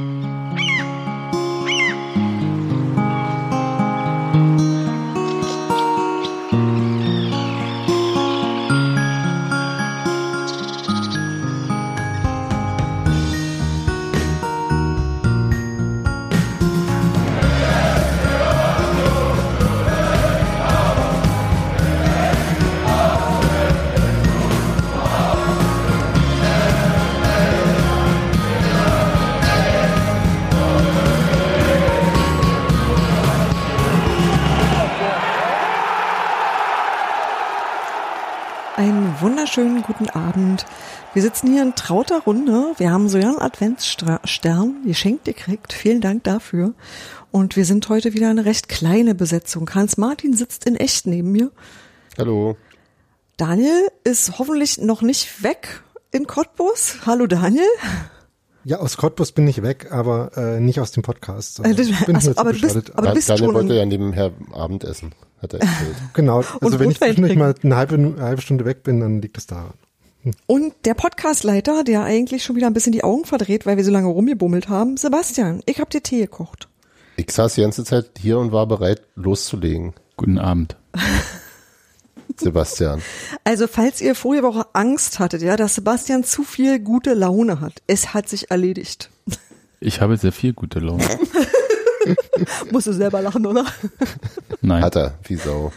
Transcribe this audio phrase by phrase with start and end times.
[0.00, 0.29] Einen
[41.20, 42.72] Wir sitzen hier in trauter Runde.
[42.78, 45.74] Wir haben so einen Adventsstern geschenkt gekriegt.
[45.74, 46.72] Vielen Dank dafür.
[47.30, 49.68] Und wir sind heute wieder eine recht kleine Besetzung.
[49.74, 51.50] Hans Martin sitzt in echt neben mir.
[52.16, 52.56] Hallo.
[53.36, 57.00] Daniel ist hoffentlich noch nicht weg in Cottbus.
[57.04, 57.68] Hallo Daniel.
[58.64, 61.60] Ja, aus Cottbus bin ich weg, aber äh, nicht aus dem Podcast.
[61.62, 64.32] Äh, ich bin Achso, aber, du bist, aber du bist Daniel schon wollte ja nebenher
[64.54, 65.96] Abendessen, hat er erzählt.
[66.14, 69.20] genau, also Und wenn ich zwischendurch mal eine halbe, eine halbe Stunde weg bin, dann
[69.20, 69.74] liegt es daran.
[70.46, 73.90] Und der Podcastleiter, der eigentlich schon wieder ein bisschen die Augen verdreht, weil wir so
[73.90, 74.96] lange rumgebummelt haben.
[74.96, 76.68] Sebastian, ich hab dir Tee gekocht.
[77.16, 79.94] Ich saß die ganze Zeit hier und war bereit, loszulegen.
[80.16, 80.76] Guten Abend.
[82.36, 83.02] Sebastian.
[83.44, 87.82] Also, falls ihr vorige Woche Angst hattet, ja, dass Sebastian zu viel gute Laune hat,
[87.86, 89.10] es hat sich erledigt.
[89.80, 91.04] Ich habe sehr viel gute Laune.
[92.70, 93.64] Musst du selber lachen, oder?
[94.60, 95.72] Nein, Hat er, wie Sau.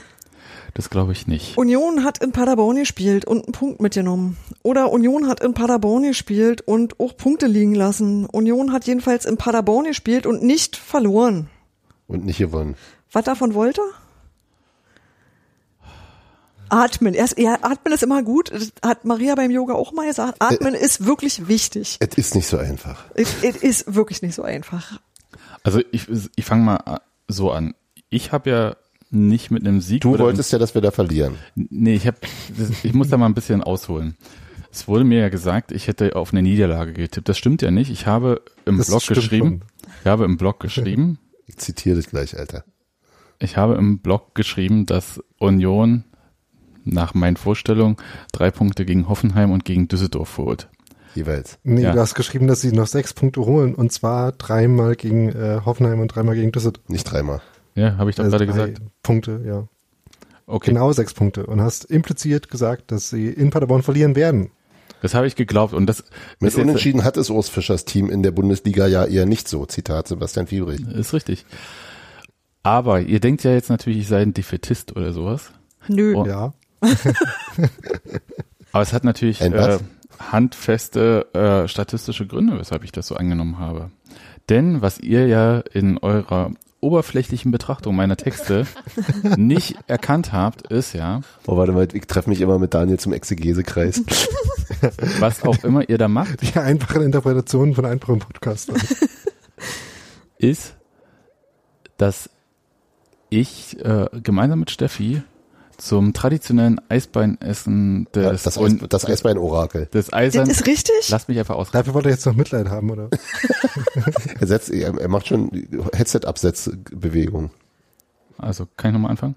[0.73, 1.57] Das glaube ich nicht.
[1.57, 4.37] Union hat in Paderborn gespielt und einen Punkt mitgenommen.
[4.63, 8.25] Oder Union hat in Paderborn gespielt und auch Punkte liegen lassen.
[8.25, 11.49] Union hat jedenfalls in Paderborn gespielt und nicht verloren.
[12.07, 12.75] Und nicht gewonnen.
[13.11, 14.03] Was davon wollte er?
[16.69, 17.13] Atmen.
[17.13, 18.51] Erst, ja, atmen ist immer gut.
[18.51, 20.41] Das hat Maria beim Yoga auch mal gesagt.
[20.41, 21.97] Atmen ist wirklich wichtig.
[21.99, 23.05] Es ist nicht so einfach.
[23.13, 24.99] Es es ist wirklich nicht so einfach.
[25.61, 27.75] Also ich, ich fange mal so an.
[28.09, 28.75] Ich habe ja
[29.13, 30.01] nicht mit einem Sieg.
[30.01, 31.35] Du wolltest ja, dass wir da verlieren.
[31.55, 32.17] Nee, ich, hab,
[32.83, 34.15] ich muss da mal ein bisschen ausholen.
[34.71, 37.29] Es wurde mir ja gesagt, ich hätte auf eine Niederlage getippt.
[37.29, 37.91] Das stimmt ja nicht.
[37.91, 39.61] Ich habe im Das Blog stimmt geschrieben.
[40.01, 41.19] Ich habe im Blog geschrieben.
[41.45, 42.63] Ich zitiere das gleich, Alter.
[43.37, 46.05] Ich habe im Blog geschrieben, dass Union
[46.85, 47.97] nach meinen Vorstellungen
[48.31, 50.69] drei Punkte gegen Hoffenheim und gegen Düsseldorf holt.
[51.15, 51.59] Jeweils.
[51.63, 51.91] Nee, Ja.
[51.91, 55.99] du hast geschrieben, dass sie noch sechs Punkte holen und zwar dreimal gegen äh, Hoffenheim
[55.99, 56.87] und dreimal gegen Düsseldorf.
[56.87, 57.41] Nicht dreimal.
[57.75, 58.81] Ja, habe ich doch Also gerade gesagt.
[59.01, 59.67] Punkte, ja.
[60.45, 61.45] Okay, Genau sechs Punkte.
[61.45, 64.51] Und hast impliziert gesagt, dass sie in Paderborn verlieren werden.
[65.01, 66.03] das habe ich geglaubt und das
[66.39, 69.65] Mit jetzt, Unentschieden hat es Urs Fischers Team in der Bundesliga ja eher nicht so.
[69.65, 70.81] Zitat Sebastian Fiebrich.
[70.81, 71.45] ist richtig.
[72.61, 75.51] Aber ihr denkt ja jetzt natürlich, ich sei ein Defetist oder sowas.
[75.87, 76.15] Nö.
[76.15, 76.25] Oh.
[76.25, 76.53] Ja.
[78.71, 79.77] Aber es hat natürlich äh,
[80.19, 83.91] handfeste äh, statistische Gründe, weshalb ich das so angenommen habe.
[84.49, 86.51] Denn was ihr ja in eurer
[86.83, 88.67] oberflächlichen Betrachtung meiner Texte
[89.37, 93.13] nicht erkannt habt, ist ja, Oh, warte mal, ich treffe mich immer mit Daniel zum
[93.13, 94.03] Exegesekreis.
[95.19, 98.77] was auch immer ihr da macht, Die einfachen Interpretationen von einfachen Podcastern.
[100.37, 100.75] ist,
[101.97, 102.29] dass
[103.29, 105.23] ich äh, gemeinsam mit Steffi
[105.83, 109.87] zum traditionellen Eisbeinessen des, Das, Eis, das Eisbein-Orakel.
[109.87, 110.49] des Das Eisern.
[110.49, 111.09] ist richtig?
[111.09, 111.71] Lasst mich einfach aus.
[111.71, 113.09] Dafür wollte er jetzt noch Mitleid haben, oder?
[114.39, 115.49] Er, setzt, er, er macht schon
[115.93, 117.51] Headset-Absetzbewegung.
[118.37, 119.35] Also kann ich nochmal anfangen?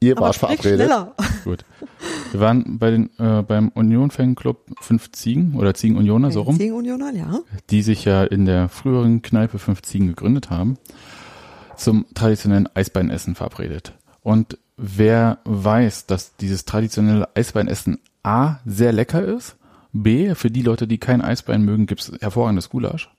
[0.00, 0.64] Ihr Aber wart verabredet.
[0.86, 1.14] schneller.
[1.44, 1.64] Gut.
[2.32, 6.58] Wir waren bei den, äh, beim Union Fanclub fünf Ziegen oder Ziegen Unioner so rum,
[6.58, 7.40] Gegen Unioner, ja.
[7.70, 10.76] die sich ja in der früheren Kneipe fünf Ziegen gegründet haben,
[11.76, 13.94] zum traditionellen Eisbeinessen verabredet.
[14.22, 19.56] Und wer weiß, dass dieses traditionelle Eisbeinessen A sehr lecker ist,
[19.92, 23.10] B, für die Leute, die kein Eisbein mögen, gibt's hervorragendes Gulasch.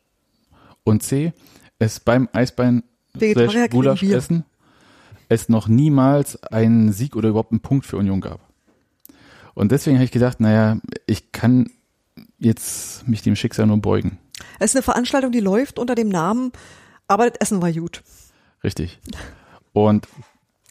[0.84, 1.34] Und C,
[1.80, 2.84] es beim Eisbein
[3.70, 4.46] Gulasch essen
[5.30, 8.40] es noch niemals einen Sieg oder überhaupt einen Punkt für Union gab.
[9.54, 11.70] Und deswegen habe ich gedacht, naja, ich kann
[12.40, 14.20] jetzt mich dem Schicksal nur beugen.
[14.60, 16.52] Es ist eine Veranstaltung, die läuft unter dem Namen,
[17.08, 18.04] aber das Essen war gut.
[18.64, 19.00] Richtig.
[19.74, 20.08] Und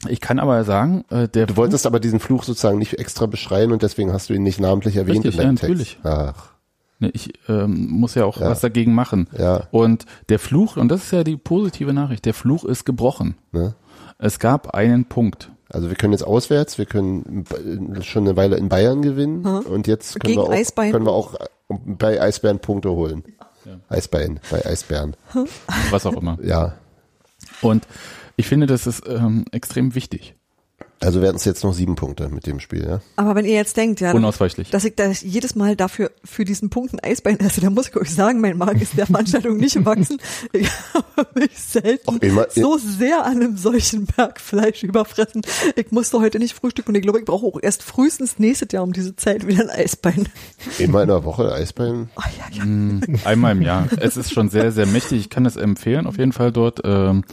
[0.09, 3.73] ich kann aber sagen, äh, der Du wolltest aber diesen Fluch sozusagen nicht extra beschreien
[3.73, 5.93] und deswegen hast du ihn nicht namentlich erwähnt Richtig, in deinem ja, natürlich.
[6.03, 6.07] Text.
[6.07, 6.53] Ach,
[6.99, 8.49] Ne, Ich ähm, muss ja auch Ja.
[8.49, 9.29] was dagegen machen.
[9.37, 9.65] Ja.
[9.71, 13.37] Und der Fluch, und das ist ja die positive Nachricht, der Fluch ist gebrochen.
[13.53, 13.75] ne?
[14.19, 15.51] Es gab einen Punkt.
[15.69, 17.45] Also wir können jetzt auswärts, wir können
[18.01, 20.91] schon eine Weile in Bayern gewinnen und jetzt können Gegen wir, auch, Eisbein.
[20.93, 21.35] können wir auch
[21.69, 23.25] bei Eisbären Punkte holen.
[23.91, 25.17] Eisbein, bei Eisbären.
[25.91, 26.39] was auch immer.
[26.43, 26.77] Ja.
[27.61, 27.87] Und
[28.37, 30.36] ich finde, das ist ähm, extrem wichtig.
[31.01, 33.01] Also werden es jetzt noch sieben Punkte mit dem Spiel, ja?
[33.17, 34.71] Aber wenn ihr jetzt denkt, ja, Unausweichlich.
[34.71, 37.97] dass ich da jedes Mal dafür für diesen Punkt ein Eisbein esse, dann muss ich
[37.97, 40.19] euch sagen, mein Magen ist der Veranstaltung nicht gewachsen.
[40.53, 40.71] Ich
[41.17, 45.43] habe mich selten immer- so sehr an einem solchen Berg Fleisch überfressen.
[45.75, 48.83] Ich musste heute nicht frühstücken und ich glaube, ich brauche auch erst frühestens nächstes Jahr
[48.85, 50.29] um diese Zeit wieder ein Eisbein.
[50.79, 52.09] Immer in der Woche Eisbein.
[52.17, 52.65] Oh, ja, ja.
[52.65, 53.89] Mm, Einmal im Jahr.
[54.01, 55.21] Es ist schon sehr, sehr mächtig.
[55.21, 56.81] Ich kann es empfehlen, auf jeden Fall dort.
[56.85, 57.25] Ähm,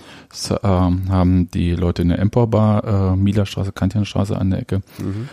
[0.63, 3.15] ähm, haben die Leute in der Empor Bar, äh,
[3.53, 4.81] Mielerstraße, Kantianstraße an der Ecke,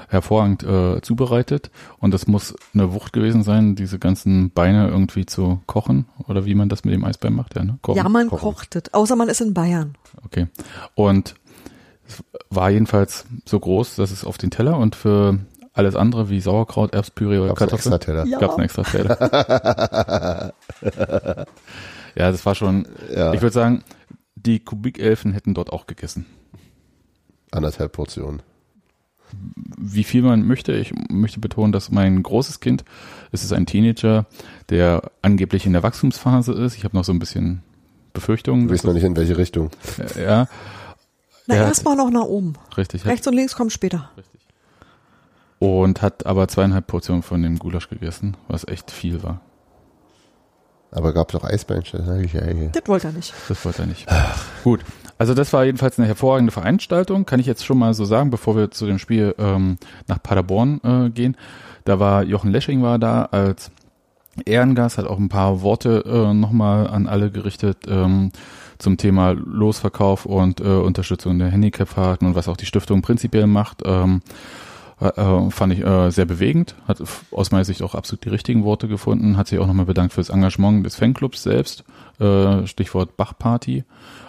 [0.09, 1.71] hervorragend äh, zubereitet.
[1.99, 6.07] Und das muss eine Wucht gewesen sein, diese ganzen Beine irgendwie zu kochen.
[6.29, 7.79] Oder wie man das mit dem Eisbein macht, ja, ne?
[7.83, 7.97] Kochen.
[7.97, 8.41] ja, man kochen.
[8.41, 8.95] kochtet.
[8.95, 9.95] Außer man ist in Bayern.
[10.25, 10.47] Okay.
[10.95, 11.35] Und
[12.07, 15.39] es war jedenfalls so groß, dass es auf den Teller und für
[15.73, 17.95] alles andere wie Sauerkraut, Erbspüree oder Gab's Kartoffeln.
[17.95, 18.27] extra Teller.
[18.27, 18.39] Ja.
[18.39, 20.53] Gab's einen extra Teller.
[22.17, 23.33] ja, das war schon, Ja.
[23.33, 23.83] ich würde sagen,
[24.35, 26.27] die Kubikelfen hätten dort auch gegessen.
[27.51, 28.43] Anderthalb Portionen.
[29.79, 32.85] Wie viel man möchte, ich möchte betonen, dass mein großes Kind,
[33.31, 34.27] es ist ein Teenager,
[34.71, 36.77] der angeblich in der Wachstumsphase ist.
[36.77, 37.63] Ich habe noch so ein bisschen
[38.13, 38.67] Befürchtungen.
[38.67, 39.71] Du weißt noch nicht in welche Richtung.
[39.97, 40.49] dass- ja,
[41.47, 41.63] Na, Ja.
[41.69, 42.55] erstmal noch nach oben.
[42.77, 43.05] richtig.
[43.07, 44.11] Rechts und links kommt später.
[45.59, 49.41] und hat aber zweieinhalb Portionen von dem Gulasch gegessen, was echt viel war.
[50.91, 51.83] Aber gab es auch Eisbein?
[51.85, 52.41] Sag ich, ja.
[52.73, 53.33] Das wollte er nicht.
[53.49, 54.07] Das wollte er nicht.
[54.65, 54.81] Gut.
[55.21, 58.57] Also das war jedenfalls eine hervorragende Veranstaltung, kann ich jetzt schon mal so sagen, bevor
[58.57, 59.77] wir zu dem Spiel ähm,
[60.09, 61.37] nach Paderborn äh, gehen.
[61.85, 63.71] Da war Jochen Lesching war da als
[64.47, 68.33] Ehrengast, hat auch ein paar Worte äh, nochmal an alle gerichtet ähm,
[68.79, 73.83] zum Thema Losverkauf und äh, Unterstützung der Handicapfahrten und was auch die Stiftung prinzipiell macht.
[73.85, 74.23] Ähm,
[75.01, 78.89] äh, fand ich äh, sehr bewegend, hat aus meiner Sicht auch absolut die richtigen Worte
[78.89, 81.85] gefunden, hat sich auch nochmal bedankt fürs Engagement des Fanclubs selbst,
[82.21, 83.85] äh, Stichwort Bachparty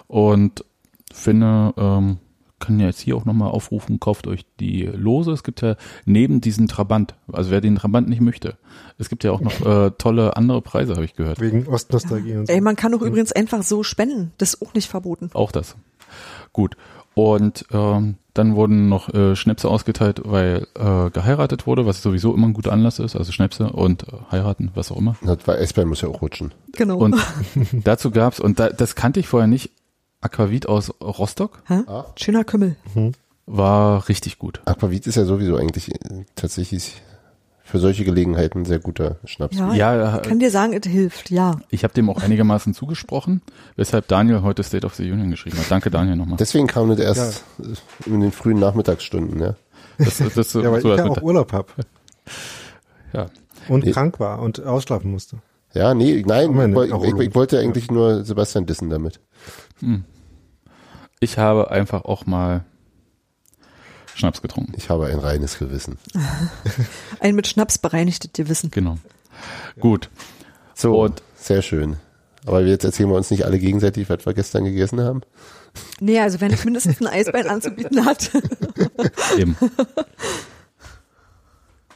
[0.08, 0.66] und
[1.14, 2.18] finde, ähm,
[2.62, 5.32] kann ja jetzt hier auch nochmal aufrufen, kauft euch die Lose.
[5.32, 5.76] Es gibt ja
[6.06, 8.58] neben diesem Trabant, also wer den Trabant nicht möchte,
[8.98, 11.42] es gibt ja auch noch äh, tolle andere Preise, habe ich gehört.
[11.42, 12.54] Wegen Ostnostalgie und so.
[12.54, 14.32] Ey, man kann doch übrigens einfach so spenden.
[14.38, 15.32] Das ist auch nicht verboten.
[15.34, 15.76] Auch das.
[16.54, 16.78] Gut.
[17.14, 22.48] Und ähm, dann wurden noch äh, Schnäpse ausgeteilt, weil äh, geheiratet wurde, was sowieso immer
[22.48, 25.18] ein guter Anlass ist, also Schnäpse und äh, heiraten, was auch immer.
[25.22, 26.54] Das war Eisbein muss ja auch rutschen.
[26.74, 26.98] Genau.
[26.98, 27.18] Und
[27.84, 29.72] dazu gab's und da, das kannte ich vorher nicht,
[30.22, 31.82] Aquavit aus Rostock Hä?
[32.16, 32.76] Schöner Kümmel.
[33.48, 34.62] war richtig gut.
[34.66, 37.02] Aquavit ist ja sowieso eigentlich äh, tatsächlich
[37.64, 39.58] für solche Gelegenheiten ein sehr guter Schnaps.
[39.58, 41.60] Ja, Ja, ich kann dir sagen, es hilft, ja.
[41.70, 43.42] Ich habe dem auch einigermaßen zugesprochen,
[43.78, 45.72] weshalb Daniel heute State of the Union geschrieben hat.
[45.72, 46.38] Danke Daniel nochmal.
[46.38, 49.56] Deswegen kam das erst äh, in den frühen Nachmittagsstunden, ja.
[49.98, 51.74] Das, das, das, Ja, weil so ich ja auch Urlaub hab
[53.14, 53.28] ja.
[53.70, 53.92] und Nee.
[53.92, 55.38] krank war und ausschlafen musste.
[55.74, 59.22] Ja, nee, nein, ich, ich, ich wollte eigentlich nur Sebastian dissen damit.
[61.22, 62.66] Ich habe einfach auch mal
[64.16, 64.74] Schnaps getrunken.
[64.76, 65.98] Ich habe ein reines Gewissen.
[67.20, 68.72] Ein mit Schnaps bereinigtes Gewissen.
[68.72, 68.98] Genau.
[69.80, 70.10] Gut.
[70.74, 71.98] So, Und- sehr schön.
[72.46, 75.22] Aber jetzt erzählen wir uns nicht alle gegenseitig, was wir gestern gegessen haben.
[76.00, 78.32] Nee, also wenn es mindestens ein Eisbein anzubieten hat.
[79.38, 79.56] Eben.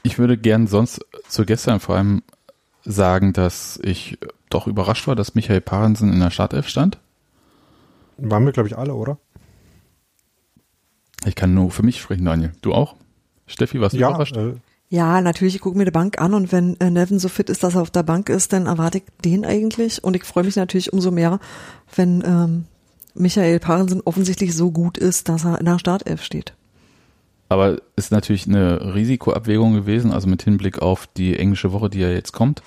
[0.03, 2.21] Ich würde gern sonst zu gestern vor allem
[2.83, 4.19] sagen, dass ich
[4.51, 6.99] doch überrascht war, dass Michael Parensen in der Startelf stand.
[8.17, 9.17] Waren wir, glaube ich, alle, oder?
[11.25, 12.51] Ich kann nur für mich sprechen, Daniel.
[12.61, 12.95] Du auch?
[13.47, 14.37] Steffi, warst du Ja, überrascht?
[14.37, 14.53] äh,
[14.89, 17.63] Ja, natürlich, ich gucke mir die Bank an und wenn äh, Nevin so fit ist,
[17.63, 20.03] dass er auf der Bank ist, dann erwarte ich den eigentlich.
[20.03, 21.39] Und ich freue mich natürlich umso mehr,
[21.95, 22.65] wenn ähm,
[23.15, 26.53] Michael Parensen offensichtlich so gut ist, dass er in der Startelf steht.
[27.47, 32.09] Aber ist natürlich eine Risikoabwägung gewesen, also mit Hinblick auf die englische Woche, die ja
[32.09, 32.63] jetzt kommt.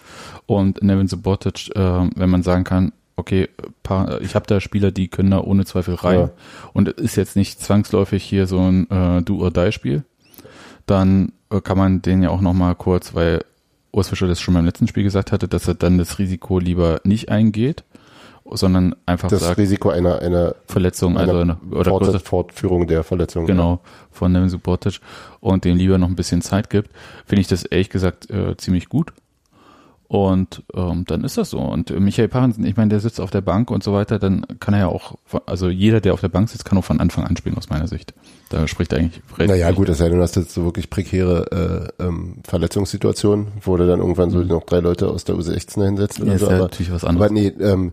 [0.47, 3.49] Und Nevin Subotic, äh, wenn man sagen kann, okay,
[3.83, 6.19] paar, ich habe da Spieler, die können da ohne Zweifel rein.
[6.19, 6.31] Ja.
[6.73, 10.05] Und es ist jetzt nicht zwangsläufig hier so ein äh, Do-or-Die-Spiel.
[10.87, 13.45] Dann äh, kann man den ja auch nochmal kurz, weil
[13.91, 17.01] Urs Fischer das schon beim letzten Spiel gesagt hatte, dass er dann das Risiko lieber
[17.05, 17.85] nicht eingeht,
[18.45, 23.03] sondern einfach Das sagt, Risiko einer, einer, Verletzung, also einer eine, oder Fort Fortführung der
[23.03, 23.47] Verletzung.
[23.47, 25.01] genau, von Nevin Subotic
[25.41, 26.91] und dem lieber noch ein bisschen Zeit gibt,
[27.27, 29.13] finde ich das ehrlich gesagt äh, ziemlich gut.
[30.09, 31.59] Und ähm, dann ist das so.
[31.59, 34.73] Und Michael Parensen, ich meine, der sitzt auf der Bank und so weiter, dann kann
[34.73, 37.37] er ja auch, also jeder, der auf der Bank sitzt, kann auch von Anfang an
[37.37, 38.15] spielen, aus meiner Sicht.
[38.49, 39.50] Da spricht eigentlich recht.
[39.50, 43.77] Naja, gut, das sei denn, du hast jetzt so wirklich prekäre äh, ähm, Verletzungssituationen, wo
[43.77, 46.47] du dann irgendwann so noch drei Leute aus der U16 hinsetzt Ja, ist so.
[46.47, 47.31] ja Aber, natürlich was anderes.
[47.31, 47.93] aber nee, ähm,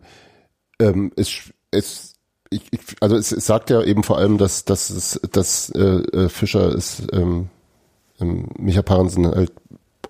[0.79, 2.13] ähm, es, es
[2.49, 5.81] ich, ich, also es, es sagt ja eben vor allem, dass, dass, es, dass äh,
[5.81, 7.49] äh, Fischer ist ähm,
[8.21, 9.51] ähm, Micha Parensen halt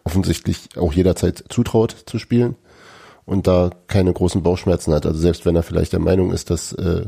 [0.05, 2.55] offensichtlich auch jederzeit zutraut zu spielen
[3.25, 5.05] und da keine großen Bauchschmerzen hat.
[5.05, 7.07] Also selbst wenn er vielleicht der Meinung ist, dass äh,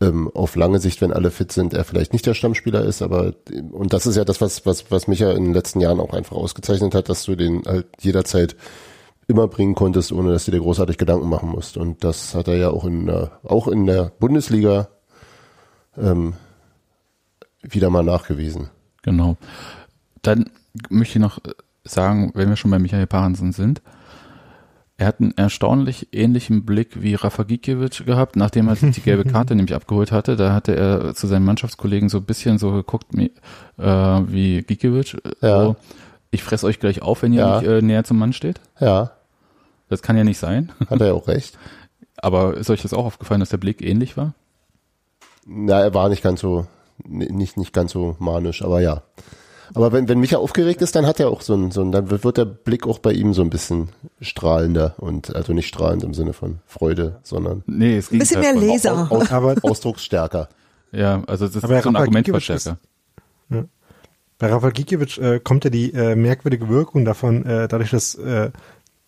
[0.00, 3.34] ähm, auf lange Sicht, wenn alle fit sind, er vielleicht nicht der Stammspieler ist, aber
[3.70, 6.12] und das ist ja das, was, was, was mich ja in den letzten Jahren auch
[6.12, 8.56] einfach ausgezeichnet hat, dass du den halt jederzeit
[9.28, 11.76] immer bringen konntest, ohne dass du dir großartig Gedanken machen musst.
[11.76, 14.88] Und das hat er ja auch in der, auch in der Bundesliga
[15.96, 16.34] ähm,
[17.62, 18.70] wieder mal nachgewiesen.
[19.02, 19.36] Genau.
[20.22, 20.50] Dann
[20.90, 21.38] möchte ich noch
[21.84, 23.82] sagen, wenn wir schon bei Michael Parensen sind,
[24.98, 29.54] er hat einen erstaunlich ähnlichen Blick wie Rafa Gikiewicz gehabt, nachdem er die gelbe Karte
[29.56, 30.36] nämlich abgeholt hatte.
[30.36, 33.30] Da hatte er zu seinen Mannschaftskollegen so ein bisschen so geguckt äh,
[33.78, 35.16] wie Gikiewicz.
[35.40, 35.64] Ja.
[35.64, 35.76] So,
[36.30, 37.60] ich fress euch gleich auf, wenn ihr Ja.
[37.60, 38.60] nicht äh, näher zum Mann steht.
[38.78, 39.12] Ja,
[39.88, 40.70] Das kann ja nicht sein.
[40.88, 41.58] hat er ja auch recht.
[42.18, 44.34] Aber ist euch das auch aufgefallen, dass der Blick ähnlich war?
[45.44, 46.66] Na, er war nicht ganz so,
[47.04, 49.02] nicht, nicht ganz so manisch, aber ja.
[49.74, 52.10] Aber wenn, wenn Micha aufgeregt ist, dann hat er auch so ein, so ein, dann
[52.10, 53.88] wird wird der Blick auch bei ihm so ein bisschen
[54.20, 58.54] strahlender und, also nicht strahlend im Sinne von Freude, sondern Nee, es Ein bisschen mehr
[58.54, 59.06] Laser.
[59.10, 60.48] aus, Aber- ausdrucksstärker.
[60.92, 62.76] Ja, also das ist Aber so ein Rafa Argumentverstärker.
[64.38, 68.50] Bei Rafael Gikiewicz äh, kommt ja die äh, merkwürdige Wirkung davon, äh, dadurch, dass äh,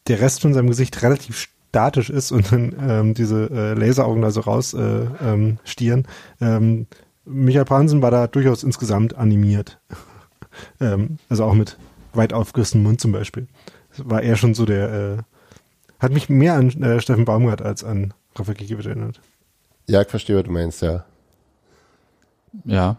[0.06, 4.30] der Rest von seinem Gesicht relativ statisch ist und dann ähm, diese äh, Laseraugen da
[4.30, 6.06] so raus äh, ähm, stieren.
[6.40, 6.86] Ähm,
[7.24, 9.80] Michael Pansen war da durchaus insgesamt animiert.
[10.80, 11.76] Ähm, also auch mit
[12.12, 13.46] weit aufgerissenem Mund zum Beispiel.
[13.96, 15.22] Das war eher schon so der, äh,
[15.98, 19.20] hat mich mehr an äh, Steffen Baumgart als an Rafael Gikiewicz erinnert.
[19.86, 21.04] Ja, ich verstehe, was du meinst, ja.
[22.64, 22.96] Ja.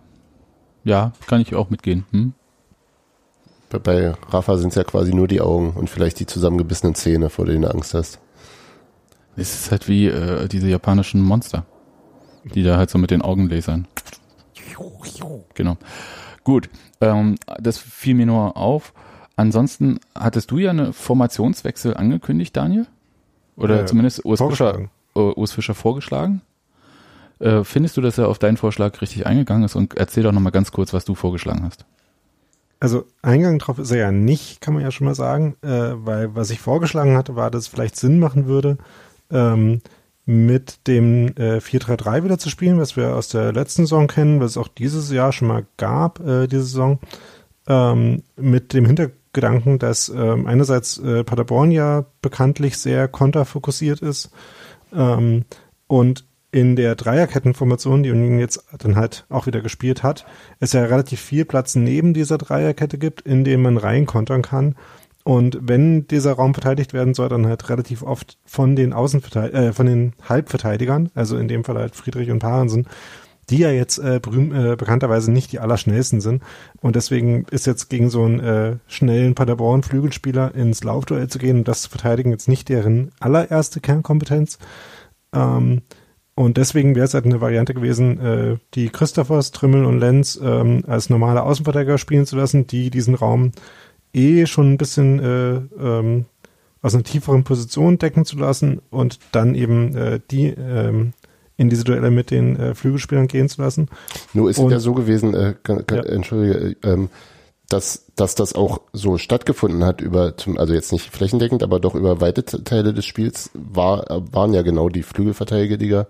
[0.83, 2.05] Ja, kann ich auch mitgehen.
[2.11, 2.33] Hm?
[3.69, 7.29] Bei, bei Rafa sind es ja quasi nur die Augen und vielleicht die zusammengebissenen Zähne,
[7.29, 8.19] vor denen du Angst hast.
[9.35, 11.65] Es ist halt wie äh, diese japanischen Monster,
[12.43, 13.87] die da halt so mit den Augen lasern.
[15.55, 15.77] Genau.
[16.45, 16.69] Gut,
[17.01, 18.93] ähm, das fiel mir nur auf.
[19.35, 22.87] Ansonsten hattest du ja eine Formationswechsel angekündigt, Daniel?
[23.57, 24.89] Oder Äh, zumindest Urs Fischer, vorgeschlagen.
[25.15, 26.41] äh, Urs Fischer vorgeschlagen?
[27.39, 29.75] Äh, findest du, dass er auf deinen Vorschlag richtig eingegangen ist?
[29.75, 31.83] Und erzähl doch nochmal ganz kurz, was du vorgeschlagen hast.
[32.79, 36.35] Also Eingang drauf ist er ja nicht, kann man ja schon mal sagen, äh, weil
[36.35, 38.77] was ich vorgeschlagen hatte, war, dass es vielleicht Sinn machen würde,
[39.31, 39.81] ähm,
[40.25, 44.51] mit dem äh, 4-3-3 wieder zu spielen, was wir aus der letzten Saison kennen, was
[44.51, 46.99] es auch dieses Jahr schon mal gab, äh, diese Saison,
[47.67, 54.31] ähm, mit dem Hintergedanken, dass ähm, einerseits äh, Paderborn ja bekanntlich sehr konterfokussiert ist
[54.93, 55.45] ähm,
[55.87, 60.25] und in der Dreierkettenformation, die Union jetzt dann halt auch wieder gespielt hat,
[60.61, 64.75] es ja relativ viel Platz neben dieser Dreierkette gibt, in dem man reinkontern kann.
[65.27, 69.73] Und wenn dieser Raum verteidigt werden soll, dann halt relativ oft von den Außenverteidigern, äh,
[69.73, 72.85] von den Halbverteidigern, also in dem Fall halt Friedrich und Parensen,
[73.49, 76.43] die ja jetzt äh, äh, bekannterweise nicht die allerschnellsten sind.
[76.79, 81.67] Und deswegen ist jetzt gegen so einen äh, schnellen Paderborn-Flügelspieler ins Laufduell zu gehen und
[81.67, 84.59] das zu verteidigen jetzt nicht deren allererste Kernkompetenz.
[85.33, 85.81] Ähm,
[86.35, 90.83] und deswegen wäre es halt eine Variante gewesen, äh, die Christophers, Trimmel und Lenz ähm,
[90.85, 93.53] als normale Außenverteidiger spielen zu lassen, die diesen Raum
[94.15, 96.25] eh schon ein bisschen äh, ähm,
[96.81, 101.13] aus einer tieferen Position decken zu lassen und dann eben äh, die ähm,
[101.57, 103.87] in diese Duelle mit den äh, Flügelspielern gehen zu lassen.
[104.33, 106.03] Nur ist es Und- ja so gewesen, äh, kann, kann, Ja.
[106.05, 107.09] entschuldige, äh, ähm,
[107.69, 111.95] dass, dass das auch so stattgefunden hat über, zum, also jetzt nicht flächendeckend, aber doch
[111.95, 116.07] über weite Te- Teile des Spiels war, äh, waren ja genau die Flügelverteidiger,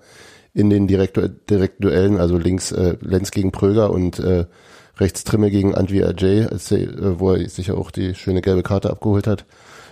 [0.53, 4.45] in den direkten direkten Duellen, also links äh, Lenz gegen Pröger und äh,
[4.97, 8.41] rechts Trimme gegen Antwi Ajay, als er, äh, wo er sich ja auch die schöne
[8.41, 9.45] gelbe Karte abgeholt hat,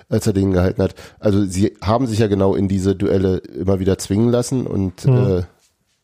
[0.10, 0.96] als er den gehalten hat.
[1.20, 5.44] Also sie haben sich ja genau in diese Duelle immer wieder zwingen lassen und äh,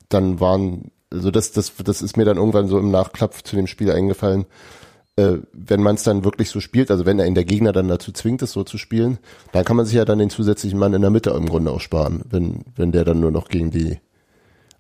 [0.10, 3.68] dann waren, also das, das, das ist mir dann irgendwann so im Nachklapp zu dem
[3.68, 4.46] Spiel eingefallen,
[5.16, 7.88] äh, wenn man es dann wirklich so spielt, also wenn er in der Gegner dann
[7.88, 9.20] dazu zwingt, es so zu spielen,
[9.52, 11.82] dann kann man sich ja dann den zusätzlichen Mann in der Mitte im Grunde auch
[11.82, 14.00] sparen, wenn, wenn der dann nur noch gegen die,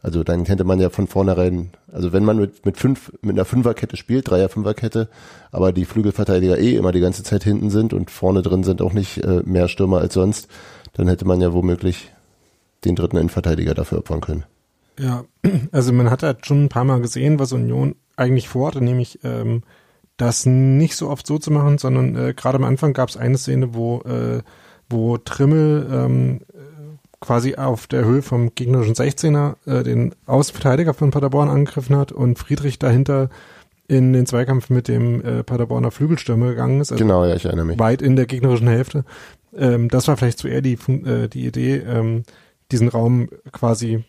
[0.01, 3.45] also dann hätte man ja von vornherein, also wenn man mit, mit fünf, mit einer
[3.45, 5.09] Fünferkette spielt, Dreier Fünferkette,
[5.51, 8.93] aber die Flügelverteidiger eh immer die ganze Zeit hinten sind und vorne drin sind auch
[8.93, 10.47] nicht äh, mehr Stürmer als sonst,
[10.93, 12.11] dann hätte man ja womöglich
[12.85, 14.45] den dritten Innenverteidiger dafür opfern können.
[14.97, 15.25] Ja,
[15.71, 19.63] also man hat halt schon ein paar Mal gesehen, was Union eigentlich vorhatte, nämlich ähm,
[20.17, 23.37] das nicht so oft so zu machen, sondern äh, gerade am Anfang gab es eine
[23.37, 24.41] Szene, wo, äh,
[24.89, 26.58] wo Trimmel ähm, äh,
[27.21, 32.39] quasi auf der Höhe vom gegnerischen 16er äh, den Außenverteidiger von Paderborn angegriffen hat und
[32.39, 33.29] Friedrich dahinter
[33.87, 36.91] in den Zweikampf mit dem äh, Paderborner Flügelstürmer gegangen ist.
[36.91, 37.79] Also Genau, ja, ich erinnere mich.
[37.79, 39.03] weit in der gegnerischen Hälfte.
[39.57, 42.23] Ähm, das war vielleicht so eher die, äh, die Idee, ähm,
[42.71, 44.03] diesen Raum quasi,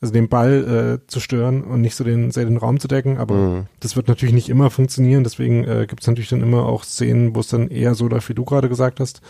[0.00, 3.18] also den Ball äh, zu stören und nicht so den, sehr den Raum zu decken.
[3.18, 3.66] Aber Mhm.
[3.80, 5.24] das wird natürlich nicht immer funktionieren.
[5.24, 8.30] Deswegen äh, gibt es natürlich dann immer auch Szenen, wo es dann eher so läuft,
[8.30, 9.20] wie du gerade gesagt hast.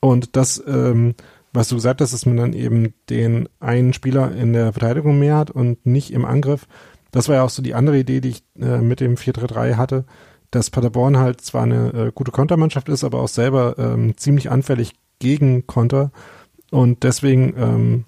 [0.00, 1.14] Und das ähm,
[1.52, 5.36] was du gesagt hast, dass man dann eben den einen Spieler in der Verteidigung mehr
[5.36, 6.66] hat und nicht im Angriff.
[7.10, 10.04] Das war ja auch so die andere Idee, die ich äh, mit dem 4-3-3 hatte,
[10.50, 14.94] dass Paderborn halt zwar eine äh, gute Kontermannschaft ist, aber auch selber ähm, ziemlich anfällig
[15.18, 16.10] gegen Konter
[16.70, 18.04] und deswegen ähm,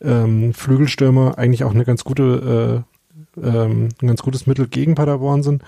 [0.00, 2.84] ähm, Flügelstürmer eigentlich auch eine ganz gute,
[3.36, 5.62] äh, ähm, ein ganz gutes Mittel gegen Paderborn sind.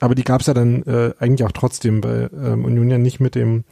[0.00, 3.20] Aber die gab es ja dann äh, eigentlich auch trotzdem, weil ähm, Union ja nicht
[3.20, 3.64] mit dem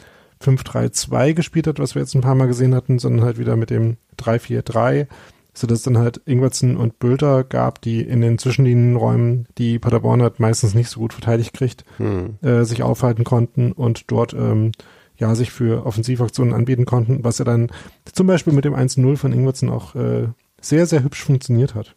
[0.45, 3.71] 5-3-2 gespielt hat, was wir jetzt ein paar Mal gesehen hatten, sondern halt wieder mit
[3.71, 5.07] dem 3-4-3,
[5.55, 10.75] sodass dann halt Ingwertsen und Bülter gab, die in den Zwischenlinienräumen, die Paderborn halt meistens
[10.75, 12.39] nicht so gut verteidigt kriegt, hm.
[12.43, 14.73] äh, sich aufhalten konnten und dort ähm,
[15.17, 17.71] ja sich für Offensivaktionen anbieten konnten, was ja dann
[18.13, 20.29] zum Beispiel mit dem 1-0 von Ingwertsen auch äh,
[20.61, 21.95] sehr, sehr hübsch funktioniert hat.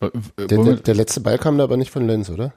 [0.00, 2.52] Äh, der, der, der letzte Ball kam da aber nicht von Lenz, oder?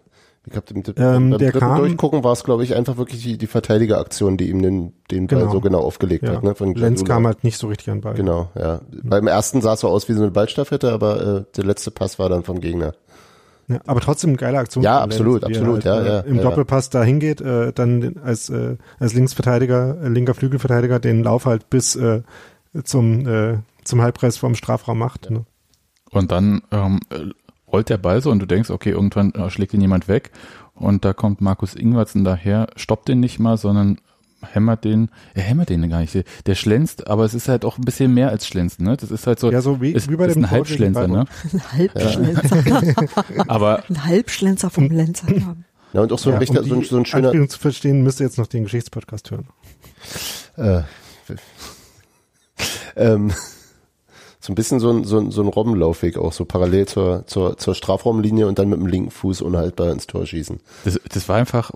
[0.46, 3.38] Ich glaube, mit ähm, beim der kam, Durchgucken war es, glaube ich, einfach wirklich die,
[3.38, 5.52] die Verteidigeraktion, die ihm den, den Ball genau.
[5.52, 6.34] so genau aufgelegt ja.
[6.34, 6.44] hat.
[6.44, 8.14] Ne, von Lenz kam halt nicht so richtig an Ball.
[8.14, 8.82] Genau, ja.
[9.04, 12.20] Beim ersten sah es so aus wie so eine Ballstaffette, aber äh, der letzte Pass
[12.20, 12.94] war dann vom Gegner.
[13.68, 14.84] Ja, aber trotzdem eine geile Aktion.
[14.84, 16.20] Ja, absolut, Lenz, absolut, halt, ja, ja.
[16.20, 21.00] Äh, Im ja, Doppelpass da hingeht, äh, dann als, äh, als Linksverteidiger, äh, linker Flügelverteidiger
[21.00, 22.22] den Lauf halt bis äh,
[22.84, 25.26] zum, äh, zum Halbpreis vom Strafraum macht.
[25.26, 25.38] Ja.
[25.38, 25.46] Ne?
[26.12, 27.00] Und dann ähm,
[27.76, 30.32] rollt der Ball so und du denkst, okay, irgendwann äh, schlägt ihn jemand weg
[30.76, 34.00] und da kommt Markus Ingwertsen daher, stoppt den nicht mal, sondern
[34.42, 37.84] hämmert den, er hämmert den gar nicht, der schlänzt, aber es ist halt auch ein
[37.84, 38.96] bisschen mehr als schlänzen, ne?
[38.96, 41.26] Das ist halt so, ja, so wie, ist, wie bei ist dem ein Halbschlänzer, ne?
[41.52, 42.94] Ein Halbschlänzer.
[43.48, 45.66] aber ein Halbschlänzer vom Lenzer haben.
[45.92, 47.28] Ja, und auch so ein, ja, richter, um so, ein, so ein schöner.
[47.28, 49.48] Anspielung zu verstehen, müsst ihr jetzt noch den Geschichtspodcast hören.
[50.58, 50.84] Äh,
[52.96, 53.34] ähm,
[54.46, 57.58] so ein bisschen so ein, so ein, so ein Robbenlaufweg auch, so parallel zur, zur,
[57.58, 60.60] zur Strafraumlinie und dann mit dem linken Fuß unhaltbar ins Tor schießen.
[60.84, 61.72] Das, das war einfach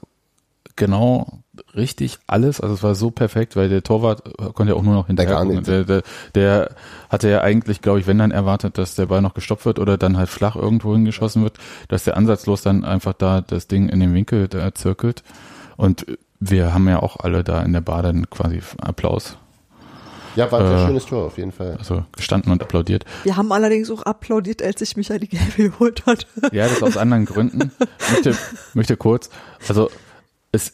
[0.75, 1.39] genau
[1.75, 2.61] richtig alles.
[2.61, 4.23] Also es war so perfekt, weil der Torwart
[4.53, 5.43] konnte ja auch nur noch hinterher.
[5.43, 6.03] Der, der, der,
[6.35, 6.75] der
[7.09, 9.97] hatte ja eigentlich, glaube ich, wenn dann erwartet, dass der Ball noch gestoppt wird oder
[9.97, 11.57] dann halt flach irgendwo hingeschossen wird,
[11.87, 15.23] dass der ansatzlos dann einfach da das Ding in den Winkel da zirkelt.
[15.75, 16.05] Und
[16.39, 19.37] wir haben ja auch alle da in der Bar dann quasi Applaus
[20.39, 21.75] ja, war ein sehr äh, schönes Tor auf jeden Fall.
[21.77, 23.05] Also gestanden und applaudiert.
[23.23, 26.27] Wir haben allerdings auch applaudiert, als sich Michael die Gelbe geholt hat.
[26.51, 27.71] Ja, das aus anderen Gründen.
[28.11, 28.35] möchte,
[28.73, 29.29] möchte kurz,
[29.67, 29.91] also
[30.51, 30.73] es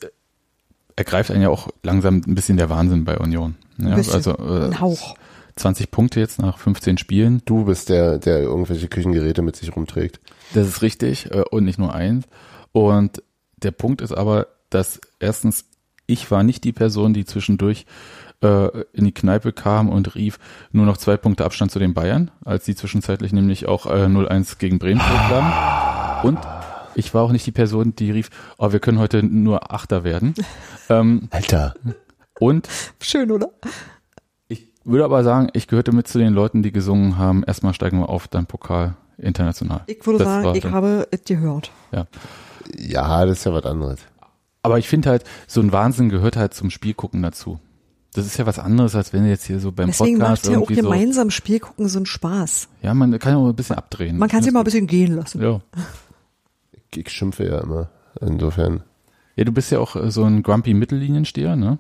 [0.95, 3.56] ergreift einen ja auch langsam ein bisschen der Wahnsinn bei Union.
[3.78, 5.15] Ja, ein bisschen, also äh, ein Hauch.
[5.58, 7.41] 20 Punkte jetzt nach 15 Spielen.
[7.45, 10.19] Du bist der, der irgendwelche Küchengeräte mit sich rumträgt.
[10.54, 12.25] Das ist richtig äh, und nicht nur eins.
[12.71, 13.23] Und
[13.58, 15.65] der Punkt ist aber, dass erstens
[16.08, 17.86] ich war nicht die Person, die zwischendurch
[18.45, 20.39] äh, in die Kneipe kam und rief
[20.71, 24.58] nur noch zwei Punkte Abstand zu den Bayern, als sie zwischenzeitlich nämlich auch äh, 0-1
[24.58, 26.29] gegen Bremen zurücklagen.
[26.29, 26.39] Und
[26.95, 30.34] ich war auch nicht die Person, die rief, oh, wir können heute nur Achter werden.
[30.88, 31.73] Ähm, Alter.
[32.39, 32.69] Und
[33.01, 33.49] schön, oder?
[34.47, 37.97] Ich würde aber sagen, ich gehörte mit zu den Leuten, die gesungen haben, erstmal steigen
[37.97, 39.81] wir auf, dann Pokal international.
[39.88, 41.71] Ich würde das sagen, ich dann, habe es gehört.
[41.91, 42.05] Ja.
[42.77, 43.99] Ja, das ist ja was anderes.
[44.62, 47.60] Aber ich finde halt, so ein Wahnsinn gehört halt zum Spielgucken dazu.
[48.15, 50.54] Das ist ja was anderes, als wenn du jetzt hier so beim Deswegen Podcast macht
[50.54, 52.69] ja auch gemeinsam so, Spiel gucken so einen Spaß.
[52.82, 54.17] Ja, man kann ja auch ein bisschen abdrehen.
[54.17, 55.41] Man kann sich mal ein bisschen gehen lassen.
[55.41, 55.60] Ja.
[56.95, 57.89] Ich schimpfe ja immer.
[58.21, 58.84] Insofern.
[59.36, 61.78] Ja, du bist ja auch äh, so ein grumpy Mittelliniensteher, ne?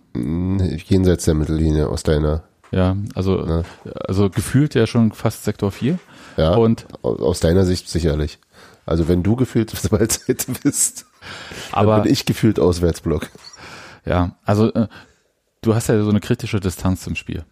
[0.87, 2.43] Jenseits der Mittellinie aus deiner.
[2.71, 3.63] Ja, also, ja.
[4.05, 5.97] also gefühlt ja schon fast Sektor 4.
[6.35, 8.39] Ja, und aus deiner Sicht sicherlich.
[8.85, 10.07] Also wenn du gefühlt auf der
[10.63, 11.05] bist,
[11.71, 13.29] aber dann bin ich gefühlt Auswärtsblock.
[14.05, 14.87] Ja, also äh,
[15.65, 17.43] du hast ja so eine kritische Distanz zum Spiel.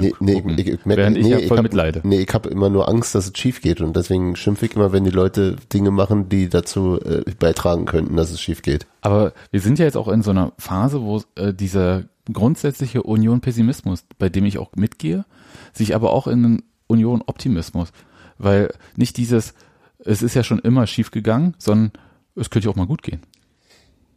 [0.00, 2.00] Nee, nee, ich, ich, während nee, ich ja voll hab, mitleide.
[2.04, 4.92] Nee, ich habe immer nur Angst, dass es schief geht und deswegen schimpfe ich immer,
[4.92, 8.86] wenn die Leute Dinge machen, die dazu äh, beitragen könnten, dass es schief geht.
[9.00, 14.04] Aber wir sind ja jetzt auch in so einer Phase, wo äh, dieser grundsätzliche Union-Pessimismus,
[14.18, 15.24] bei dem ich auch mitgehe,
[15.72, 17.92] sich aber auch in einen Union-Optimismus,
[18.38, 19.54] weil nicht dieses,
[19.98, 21.92] es ist ja schon immer schief gegangen, sondern
[22.34, 23.20] es könnte ja auch mal gut gehen.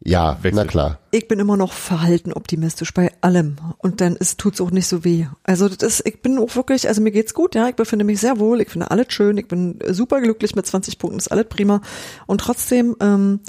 [0.02, 0.56] Ja, Wechsel.
[0.56, 0.98] na klar.
[1.10, 5.04] Ich bin immer noch verhalten optimistisch bei allem und dann ist tut's auch nicht so
[5.04, 5.26] weh.
[5.42, 8.38] Also das ich bin auch wirklich, also mir geht's gut, ja, ich befinde mich sehr
[8.38, 11.82] wohl, ich finde alles schön, ich bin super glücklich mit 20 Punkten, ist alles prima
[12.26, 13.40] und trotzdem ähm,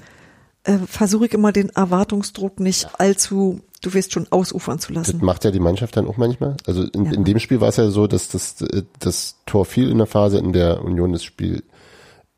[0.64, 5.14] äh, versuche ich immer den Erwartungsdruck nicht allzu, du wirst schon ausufern zu lassen.
[5.14, 6.58] Das macht ja die Mannschaft dann auch manchmal.
[6.68, 7.14] Also in, ja.
[7.14, 8.64] in dem Spiel war es ja so, dass das,
[9.00, 11.64] das Tor fiel in der Phase, in der Union das Spiel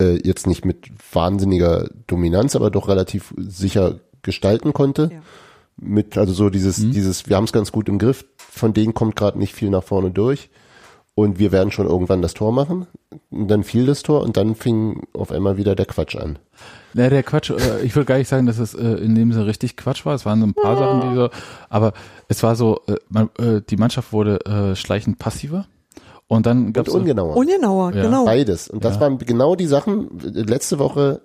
[0.02, 5.10] äh, jetzt nicht mit wahnsinniger Dominanz, aber doch relativ sicher gestalten konnte.
[5.12, 5.22] Ja.
[5.78, 6.92] Mit, also so dieses, mhm.
[6.92, 9.84] dieses, wir haben es ganz gut im Griff, von denen kommt gerade nicht viel nach
[9.84, 10.50] vorne durch.
[11.16, 12.88] und wir werden schon irgendwann das Tor machen.
[13.30, 16.40] Und dann fiel das Tor und dann fing auf einmal wieder der Quatsch an.
[16.94, 19.46] Na, der Quatsch, äh, ich würde gar nicht sagen, dass es äh, in dem Sinne
[19.46, 20.16] richtig Quatsch war.
[20.16, 21.30] Es waren so ein paar Sachen, die so,
[21.70, 21.94] aber
[22.28, 25.68] es war so, äh, man, äh, die Mannschaft wurde äh, schleichend passiver.
[26.28, 27.36] Und dann gab es ungenauer.
[27.36, 28.04] Ungenauer, Ja.
[28.04, 28.26] genau.
[28.26, 28.68] Beides.
[28.70, 29.02] Und das Ja.
[29.02, 31.22] waren genau die Sachen, letzte Woche,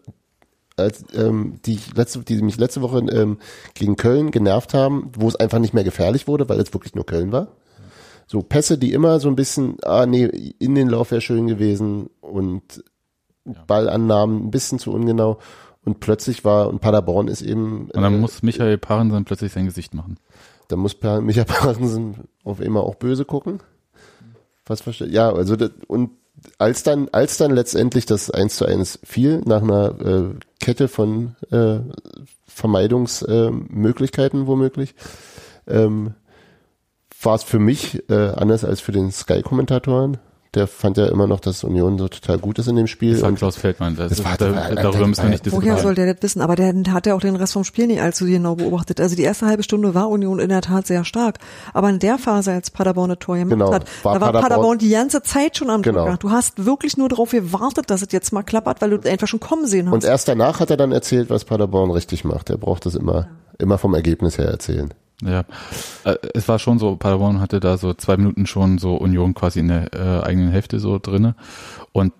[0.76, 3.38] als, ähm, die, ich letzte, die mich letzte Woche ähm,
[3.74, 7.06] gegen Köln genervt haben, wo es einfach nicht mehr gefährlich wurde, weil es wirklich nur
[7.06, 7.48] Köln war.
[8.26, 10.24] So Pässe, die immer so ein bisschen, ah nee,
[10.58, 12.84] in den Lauf wäre schön gewesen und
[13.66, 15.38] Ballannahmen ein bisschen zu ungenau.
[15.84, 19.64] Und plötzlich war, und Paderborn ist eben, und dann äh, muss Michael Parensen plötzlich sein
[19.64, 20.18] Gesicht machen.
[20.68, 23.60] da muss Per- Micha Parensen auf immer auch böse gucken.
[24.68, 25.10] Was versteht?
[25.10, 26.10] Ja, also das, und
[26.58, 31.34] als dann, als dann letztendlich das 1 zu 1 fiel, nach einer äh, Kette von
[31.50, 31.80] äh,
[32.46, 34.94] Vermeidungsmöglichkeiten äh, womöglich,
[35.66, 36.14] ähm,
[37.20, 40.18] war es für mich äh, anders als für den Sky-Kommentatoren.
[40.54, 43.12] Der fand ja immer noch, dass Union so total gut ist in dem Spiel.
[43.12, 43.96] Das war Und Klaus Feldmann.
[43.96, 45.78] Das Das ist, war- da, war- darüber müssen wir nicht Woher diskutieren.
[45.78, 46.40] soll der das wissen?
[46.40, 48.98] Aber der hat ja auch den Rest vom Spiel nicht allzu genau beobachtet.
[48.98, 51.38] Also die erste halbe Stunde war Union in der Tat sehr stark.
[51.74, 54.42] Aber in der Phase, als Paderborn ein Tor gemacht Genau, hat, war da war Paderborn-
[54.48, 56.16] Paderborn die ganze Zeit schon am Genau.
[56.16, 59.40] Du hast wirklich nur darauf gewartet, dass es jetzt mal klappert, weil du einfach schon
[59.40, 59.94] kommen sehen hast.
[59.94, 62.48] Und erst danach hat er dann erzählt, was Paderborn richtig macht.
[62.48, 64.94] Er braucht das immer, immer vom Ergebnis her erzählen.
[65.22, 65.44] Ja,
[66.04, 69.60] äh, es war schon so, Paderborn hatte da so zwei Minuten schon so Union quasi
[69.60, 71.34] in der äh, eigenen Hälfte so drinne
[71.92, 72.12] und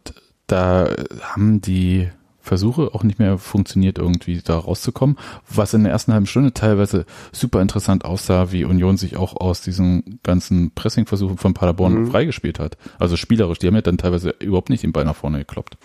[0.49, 0.89] da
[1.23, 2.09] haben die
[2.41, 5.19] Versuche auch nicht mehr funktioniert, irgendwie da rauszukommen,
[5.55, 9.61] was in der ersten halben Stunde teilweise super interessant aussah, wie Union sich auch aus
[9.61, 12.11] diesen ganzen Pressing-Versuchen von Paderborn Mhm.
[12.11, 12.79] freigespielt hat.
[12.99, 15.77] Also spielerisch, die haben ja dann teilweise überhaupt nicht den Ball nach vorne gekloppt.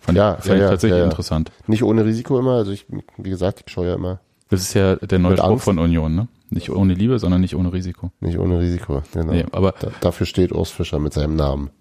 [0.00, 1.04] Fand, Ja, fand ja, ich tatsächlich ja, ja.
[1.04, 1.50] interessant.
[1.66, 2.52] Nicht ohne Risiko immer.
[2.52, 5.80] Also ich, wie gesagt, ich schaue ja immer Das ist ja der neue Spruch von
[5.80, 6.28] Union, ne?
[6.50, 8.10] Nicht ohne Liebe, sondern nicht ohne Risiko.
[8.20, 9.02] nicht ohne Risiko.
[9.12, 9.32] Genau.
[9.32, 11.70] Nee, aber Da, dafür steht Urs Fischer mit seinem Namen.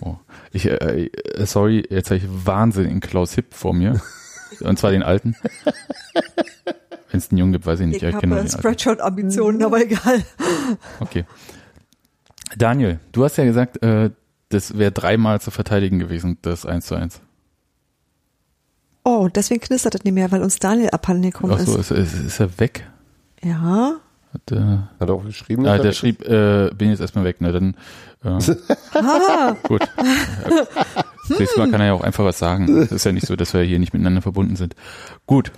[0.00, 0.16] Oh.
[0.52, 4.00] Ich, äh, äh, sorry, jetzt habe ich wahnsinnigen Klaus Hipp vor mir.
[4.60, 5.34] Und zwar den alten.
[7.10, 8.02] Wenn es einen Jungen gibt, weiß ich nicht.
[8.02, 8.48] ich ich habe.
[8.48, 10.22] Spreadshirt-Ambitionen, aber egal.
[11.00, 11.24] Okay.
[12.56, 14.10] Daniel, du hast ja gesagt, äh,
[14.50, 17.20] das wäre dreimal zu verteidigen gewesen, das 1 zu 1.
[19.04, 21.90] Oh, deswegen knistert es nicht mehr, weil uns Daniel abhanden gekommen Ach so, ist.
[21.90, 22.88] ist, ist, ist er weg?
[23.42, 23.96] Ja.
[24.32, 25.66] Hat, äh, Hat er auch geschrieben?
[25.66, 27.52] ah, der er- schrieb, äh, bin jetzt erstmal weg, ne?
[27.52, 27.76] Dann
[28.24, 28.56] äh,
[28.94, 29.82] Ah, gut.
[29.82, 30.64] Ja.
[31.38, 32.68] Nächstes Mal kann er ja auch einfach was sagen.
[32.78, 34.74] Es ist ja nicht so, dass wir hier nicht miteinander verbunden sind.
[35.26, 35.52] Gut.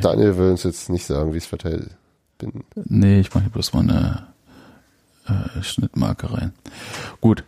[0.00, 1.90] Daniel will uns jetzt nicht sagen, wie ich es verteilt
[2.38, 2.64] bin.
[2.74, 4.26] Nee, ich mache hier bloß mal eine
[5.26, 6.52] äh, Schnittmarke rein.
[7.20, 7.44] Gut.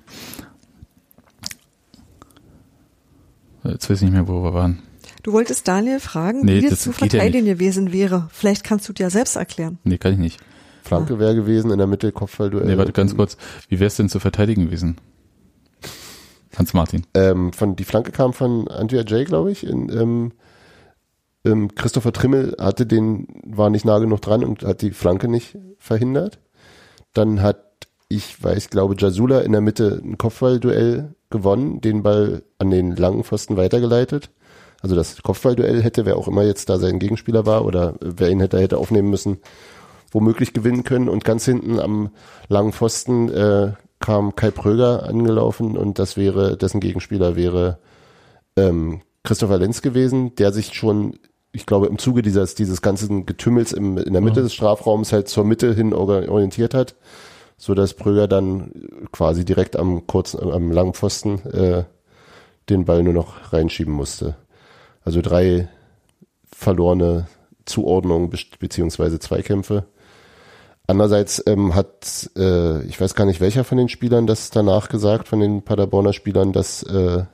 [3.65, 4.83] Jetzt weiß ich nicht mehr, wo wir waren.
[5.23, 8.29] Du wolltest Daniel fragen, Nee, wie das das zu geht ja verteidigen gewesen wäre.
[8.33, 9.79] Vielleicht kannst du dir selbst erklären.
[9.85, 10.41] Nee, kann ich nicht.
[10.83, 12.67] Flanke wäre gewesen, in der Mitte Kopfballduell.
[12.67, 13.37] Nee, warte ganz kurz.
[13.69, 14.97] Wie wär's denn zu verteidigen gewesen?
[16.57, 17.07] Hans Martin.
[17.15, 19.65] Ähm, von, die Flanke kam von Andrea J, glaube ich.
[19.65, 20.33] In, ähm,
[21.45, 25.57] ähm, Christopher Trimmel hatte den, war nicht nah genug dran und hat die Flanke nicht
[25.79, 26.39] verhindert.
[27.15, 27.65] Dann hat,
[28.09, 33.25] ich weiß, glaube Jasula in der Mitte ein Kopfballduell gewonnen, den Ball an den langen
[33.25, 34.31] Pfosten weitergeleitet.
[34.81, 38.41] Also das Kopfballduell hätte, wer auch immer jetzt da sein Gegenspieler war oder wer ihn
[38.41, 39.39] hätte, hätte aufnehmen müssen,
[40.11, 41.09] womöglich gewinnen können.
[41.09, 42.11] Und ganz hinten am
[42.49, 47.79] langen Pfosten äh, kam Kai Pröger angelaufen und das wäre, dessen Gegenspieler wäre
[48.57, 51.19] ähm, Christopher Lenz gewesen, der sich schon,
[51.53, 55.29] ich glaube, im Zuge dieses, dieses ganzen Getümmels im, in der Mitte des Strafraums halt
[55.29, 56.97] zur Mitte hin orientiert hat,
[57.59, 58.73] so dass Pröger dann
[59.13, 61.85] quasi direkt am kurzen, am langen Pfosten äh,
[62.71, 64.37] den Ball nur noch reinschieben musste.
[65.05, 65.69] Also drei
[66.53, 67.27] verlorene
[67.65, 69.85] Zuordnungen beziehungsweise Zweikämpfe.
[70.87, 75.29] Andererseits ähm, hat, äh, ich weiß gar nicht, welcher von den Spielern das danach gesagt,
[75.29, 77.25] von den Paderborner Spielern, dass äh,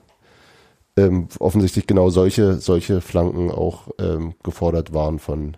[0.99, 5.57] ähm, offensichtlich genau solche, solche Flanken auch ähm, gefordert waren von.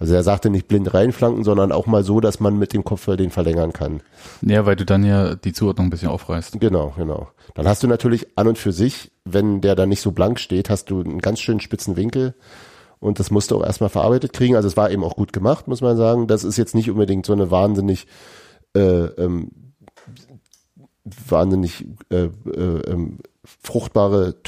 [0.00, 3.18] Also er sagte nicht blind reinflanken, sondern auch mal so, dass man mit dem Kopfball
[3.18, 4.00] den verlängern kann.
[4.40, 6.58] Ja, weil du dann ja die Zuordnung ein bisschen aufreißt.
[6.58, 7.28] Genau, genau.
[7.54, 10.70] Dann hast du natürlich an und für sich, wenn der da nicht so blank steht,
[10.70, 12.34] hast du einen ganz schönen spitzen Winkel.
[12.98, 14.56] Und das musst du auch erstmal verarbeitet kriegen.
[14.56, 16.26] Also es war eben auch gut gemacht, muss man sagen.
[16.26, 18.06] Das ist jetzt nicht unbedingt so eine wahnsinnig,
[18.74, 19.50] äh, ähm,
[21.04, 24.42] wahnsinnig äh, äh, ähm, fruchtbare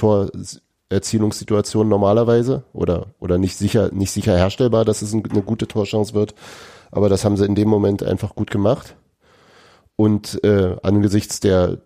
[0.93, 6.15] Torerzielungssituation normalerweise oder oder nicht sicher nicht sicher herstellbar, dass es ein, eine gute Torchance
[6.15, 6.35] wird.
[6.91, 8.97] Aber das haben sie in dem Moment einfach gut gemacht.
[9.97, 11.79] Und äh, angesichts der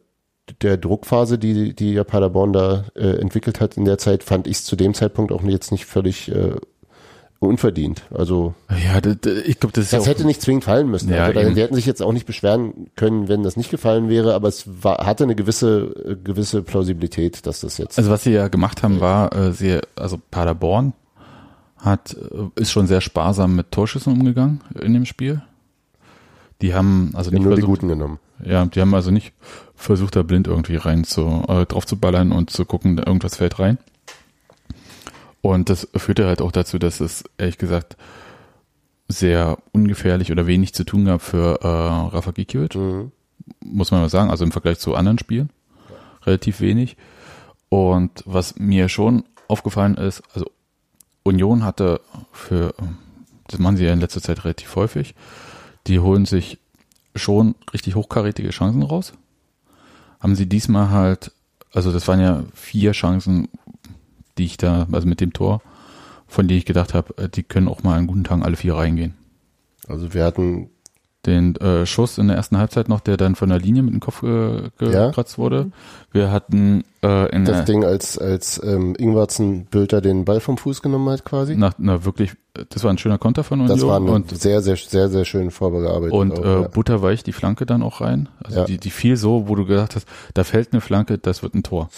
[0.62, 4.58] der Druckphase, die die ja Paderborn da äh, entwickelt hat in der Zeit, fand ich
[4.58, 6.56] es zu dem Zeitpunkt auch jetzt nicht völlig äh,
[7.38, 8.02] unverdient.
[8.12, 11.12] Also Ja, das, ich glaube, das das hätte nicht zwingend fallen müssen.
[11.12, 14.34] Ja, also, die hätten sich jetzt auch nicht beschweren können, wenn das nicht gefallen wäre,
[14.34, 18.32] aber es war, hatte eine gewisse äh, gewisse Plausibilität, dass das jetzt Also was sie
[18.32, 20.94] ja gemacht haben, war, äh, sie, also Paderborn
[21.78, 25.42] hat, äh, ist schon sehr sparsam mit Torschüssen umgegangen in dem Spiel.
[26.62, 28.18] Die haben also wir nicht haben nur die versucht, Guten genommen.
[28.44, 29.34] ja, die haben also nicht
[29.74, 33.58] versucht, da blind irgendwie rein zu, äh, drauf zu ballern und zu gucken, irgendwas fällt
[33.58, 33.78] rein.
[35.46, 37.96] Und das führte halt auch dazu, dass es ehrlich gesagt
[39.06, 41.66] sehr ungefährlich oder wenig zu tun gab für äh,
[42.16, 43.12] Rafa Gikiewicz Mhm.
[43.60, 45.50] muss man mal sagen, also im Vergleich zu anderen Spielen
[46.24, 46.96] relativ wenig.
[47.68, 50.50] Und was mir schon aufgefallen ist, also
[51.22, 52.00] Union hatte
[52.32, 52.74] für,
[53.46, 55.14] das machen sie ja in letzter Zeit relativ häufig,
[55.86, 56.58] die holen sich
[57.14, 59.12] schon richtig hochkarätige Chancen raus.
[60.18, 61.30] Haben sie diesmal halt,
[61.72, 63.46] also das waren ja vier Chancen,
[64.38, 65.62] die ich da, also mit dem Tor,
[66.26, 68.74] von denen ich gedacht habe, äh, die können auch mal an guten Tagen alle vier
[68.74, 69.14] reingehen
[69.88, 70.70] Also wir hatten
[71.24, 73.98] den äh, Schuss in der ersten Halbzeit noch, der dann von der Linie mit dem
[73.98, 75.08] Kopf äh, Ja.
[75.08, 75.72] gekratzt wurde.
[76.12, 80.82] Wir hatten äh, in das Ding, als als ähm, Ingwarzen Bülter den Ball vom Fuß
[80.82, 81.56] genommen hat, quasi.
[81.56, 82.30] nach einer wirklich,
[82.68, 85.24] das war ein schöner Konter von Union das war eine und sehr sehr sehr sehr
[85.24, 86.12] schön vorbearbeitet.
[86.12, 86.68] und auch, äh, ja.
[86.68, 88.28] butterweich die Flanke dann auch rein.
[88.44, 88.64] Also Ja.
[88.66, 91.64] die, die fiel so, wo du gedacht hast, da fällt eine Flanke, das wird ein
[91.64, 91.90] Tor.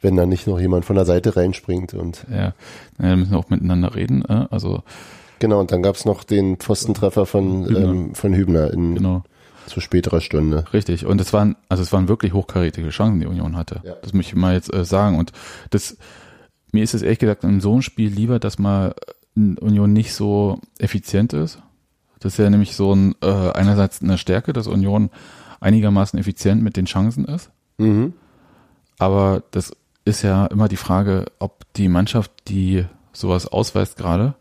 [0.00, 2.54] Wenn da nicht noch jemand von der Seite reinspringt und Ja,
[3.00, 4.24] ja müssen wir auch miteinander reden.
[4.24, 4.46] Äh?
[4.50, 4.82] Also
[5.38, 7.80] genau und dann gab's noch den Pfostentreffer von Hübner.
[7.80, 9.22] ähm, von Hübner in genau,
[9.66, 10.64] zu späterer Stunde.
[10.72, 11.06] richtig.
[11.06, 13.80] Und es waren, also es waren wirklich hochkarätige Chancen, die Union hatte.
[13.84, 13.94] Ja.
[14.02, 15.18] Das möchte ich mal jetzt äh, sagen.
[15.18, 15.32] Und
[15.70, 15.96] das,
[16.72, 18.94] mir ist es ehrlich gesagt in so einem Spiel lieber, dass mal
[19.36, 21.60] äh, Union nicht so effizient ist.
[22.20, 25.10] Das ist ja nämlich so ein, äh, einerseits eine Stärke, dass Union
[25.60, 27.50] einigermaßen effizient mit den Chancen ist.
[27.78, 28.14] Mhm.
[28.98, 29.72] Aber das
[30.10, 34.34] ist ja immer die Frage, ob die Mannschaft, die sowas ausweist gerade,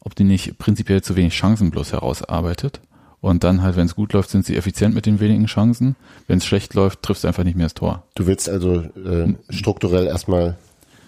[0.00, 2.80] ob die nicht prinzipiell zu wenig Chancen bloß herausarbeitet.
[3.20, 5.96] Und dann halt, wenn es gut läuft, sind sie effizient mit den wenigen Chancen.
[6.26, 8.04] Wenn es schlecht läuft, triffst du einfach nicht mehr das Tor.
[8.14, 10.56] Du willst also äh, strukturell erstmal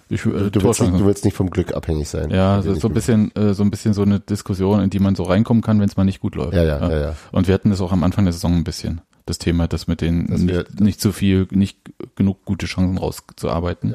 [0.08, 2.30] Ich, äh, du willst, nicht, du willst nicht vom Glück abhängig sein.
[2.30, 5.14] ja, nicht so ein bisschen, äh, so ein bisschen so eine Diskussion, in die man
[5.14, 6.54] so reinkommen kann, wenn es mal nicht gut läuft.
[6.54, 7.14] Ja, ja, ja, ja.
[7.30, 10.00] Und wir hatten das auch am Anfang der Saison ein bisschen, das Thema, das mit
[10.00, 11.78] den wir- nicht, nicht zu viel, nicht
[12.16, 13.92] genug gute Chancen rauszuarbeiten,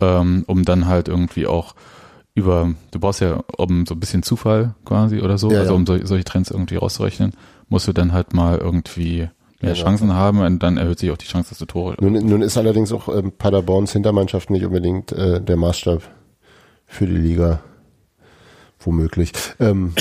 [0.00, 0.20] Ja.
[0.20, 1.74] ähm, um dann halt irgendwie auch
[2.34, 5.76] über, du brauchst ja um so ein bisschen Zufall quasi oder so, Ja, also ja.
[5.76, 7.32] um sol solche Trends irgendwie rauszurechnen,
[7.68, 9.28] musst du dann halt mal irgendwie
[9.60, 11.96] mehr Chancen haben und dann erhöht sich auch die Chance, dass du Tore.
[12.00, 16.00] Nun, nun ist allerdings auch ähm, Paderborns Hintermannschaft nicht unbedingt äh, der Maßstab
[16.86, 17.60] für die Liga.
[18.80, 19.32] Womöglich.
[19.58, 19.94] Ähm,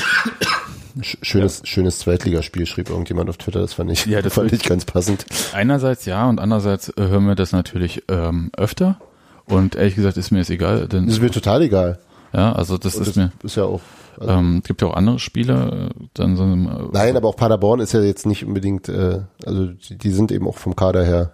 [1.01, 4.63] sch- schönes, schönes Zweitligaspiel schrieb irgendjemand auf Twitter, das fand ich, Ja, das fand ich
[4.63, 5.25] ganz passend.
[5.53, 8.99] Einerseits ja und andererseits äh, hören wir das natürlich ähm, öfter
[9.45, 11.99] und ehrlich gesagt ist mir das egal, denn Das ist mir total egal.
[12.33, 13.81] ja, also das Und ist mir, ist ja auch.
[14.19, 17.27] Also, ähm, es gibt ja auch andere Spiele, äh, dann so einem, äh, nein, aber
[17.29, 20.75] auch Paderborn ist ja jetzt nicht unbedingt, äh, also die, die sind eben auch vom
[20.75, 21.31] Kader her.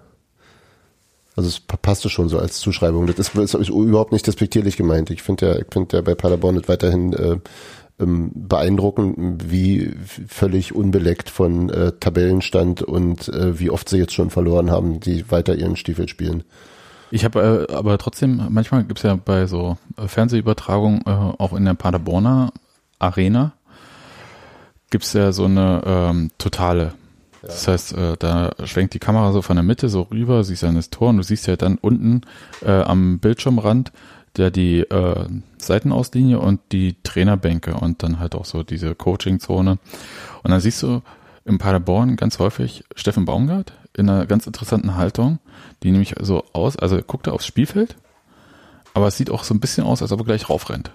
[1.36, 3.08] Also es pa- passte schon so als Zuschreibung.
[3.08, 5.10] Das ist, ist, ist überhaupt nicht despektierlich gemeint.
[5.10, 7.38] Ich finde ja, ich finde ja bei Paderborn das weiterhin äh,
[8.04, 9.94] ähm, beeindruckend, wie
[10.28, 15.30] völlig unbeleckt von äh, Tabellenstand und äh, wie oft sie jetzt schon verloren haben, die
[15.32, 16.44] weiter ihren Stiefel spielen.
[17.12, 21.66] Ich habe äh, aber trotzdem, manchmal gibt's ja bei so äh, Fernsehübertragungen äh, auch in
[21.66, 22.52] der Paderborner
[23.00, 23.54] Arena
[24.89, 26.94] gibt's ja so eine ähm, totale.
[27.42, 30.76] Das heißt, äh, da schwenkt die Kamera so von der Mitte so rüber, siehst dann
[30.76, 32.22] das Tor und du siehst ja dann unten
[32.62, 33.92] äh, am Bildschirmrand
[34.38, 39.72] der die äh, Seitenauslinie und die Trainerbänke und dann halt auch so diese Coachingzone.
[40.43, 41.02] Und dann siehst du
[41.46, 45.39] im Paderborn ganz häufig Steffen Baumgart in einer ganz interessanten Haltung,
[45.84, 47.96] die nämlich so aus, also er guckt da aufs Spielfeld,
[48.93, 50.91] aber es sieht auch so ein bisschen aus, als ob er gleich raufrennt.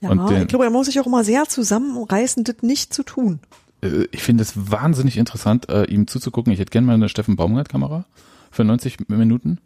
[0.00, 3.02] Ja, Und den- ich glaube, er muss sich auch immer sehr zusammenreißen, das nicht zu
[3.02, 3.40] tun.
[3.82, 6.52] Äh, Ich finde es wahnsinnig interessant, äh, ihm zuzugucken.
[6.52, 8.06] Ich hätte gerne mal eine Steffen Baumgart-Kamera
[8.50, 9.58] für 90 Minuten.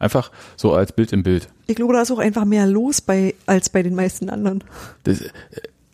[0.00, 1.48] Einfach so als Bild im Bild.
[1.68, 4.64] Ich glaube, da ist auch einfach mehr los bei, als bei den meisten anderen.
[5.04, 5.28] Das, äh,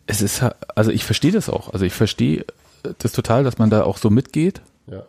[0.07, 0.41] es ist,
[0.73, 1.71] also ich verstehe das auch.
[1.73, 2.45] Also ich verstehe
[2.99, 5.03] das total, dass man da auch so mitgeht Ja.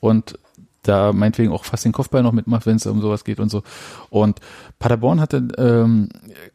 [0.00, 0.38] und
[0.84, 3.62] da meinetwegen auch fast den Kopfball noch mitmacht, wenn es um sowas geht und so.
[4.10, 4.38] Und
[4.78, 6.10] Paderborn hatte ähm,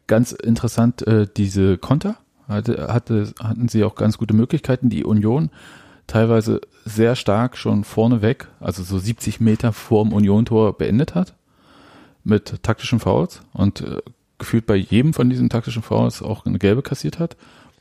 [0.08, 2.16] ganz interessant äh, diese Konter,
[2.48, 4.90] hatte, hatte, hatten sie auch ganz gute Möglichkeiten.
[4.90, 5.50] Die Union
[6.08, 11.34] teilweise sehr stark schon vorneweg, also so 70 Meter vorm Union-Tor beendet hat
[12.24, 13.98] mit taktischen Fouls und äh,
[14.38, 17.36] gefühlt bei jedem von diesen taktischen Fouls auch eine gelbe kassiert hat,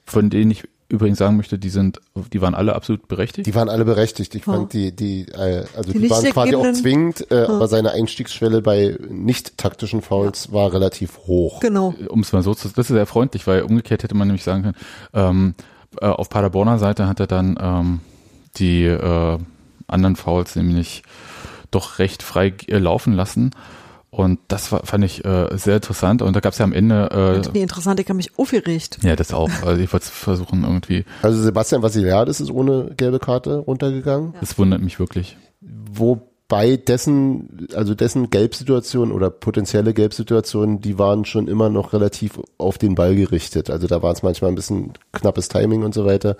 [0.04, 2.00] von denen ich übrigens sagen möchte, die sind,
[2.32, 3.46] die waren alle absolut berechtigt.
[3.46, 4.34] Die waren alle berechtigt.
[4.34, 4.54] Ich Ja.
[4.54, 8.62] fand die, die, äh, also Die die, waren quasi auch zwingend, äh, aber seine Einstiegsschwelle
[8.62, 11.60] bei nicht taktischen Fouls war relativ hoch.
[11.60, 11.94] Genau.
[12.08, 14.62] um es mal so zu, das ist sehr freundlich, weil umgekehrt hätte man nämlich sagen
[14.62, 14.76] können,
[15.12, 15.54] ähm,
[16.00, 18.00] äh, auf Paderborner Seite hat er dann ähm,
[18.56, 19.38] die äh,
[19.88, 21.02] anderen Fouls nämlich
[21.70, 23.50] doch recht frei äh, laufen lassen.
[24.10, 26.22] Und das war, fand ich äh, sehr interessant.
[26.22, 28.98] Und da gab es ja am Ende, Nee, interessant, ich habe mich aufgeregt.
[29.04, 29.50] äh, ja, das auch.
[29.64, 31.04] Also ich wollte es versuchen irgendwie.
[31.22, 34.34] Also Sebastian Vassiliadis ist ohne gelbe Karte runtergegangen.
[34.40, 35.36] Das wundert mich wirklich.
[35.92, 42.78] Wobei dessen, also dessen Gelbsituationen oder potenzielle Gelbsituationen, die waren schon immer noch relativ auf
[42.78, 43.68] den Ball gerichtet.
[43.68, 46.36] Also da war es manchmal ein bisschen knappes Timing und so weiter.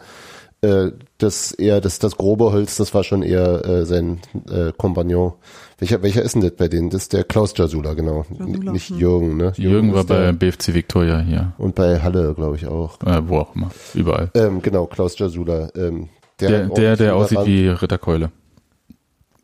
[0.61, 5.35] Äh, das eher, das, das grobe Holz, das war schon eher äh, sein äh, Kompagnon.
[5.79, 6.91] Welcher, welcher ist denn das bei denen?
[6.91, 8.25] Das ist der Klaus Jasula, genau.
[8.29, 8.99] Jasula, Nicht hm.
[8.99, 9.53] Jürgen, ne?
[9.57, 11.53] Jürgen war ist der- bei BFC Victoria hier.
[11.59, 13.01] und bei Halle, glaube ich, auch.
[13.07, 13.71] Äh, wo auch immer.
[13.95, 14.31] Überall.
[14.35, 15.69] Ähm, genau, Klaus Jasula.
[15.77, 16.09] Ähm,
[16.41, 18.33] Der, der, der auch aussieht wie Ritterkeule.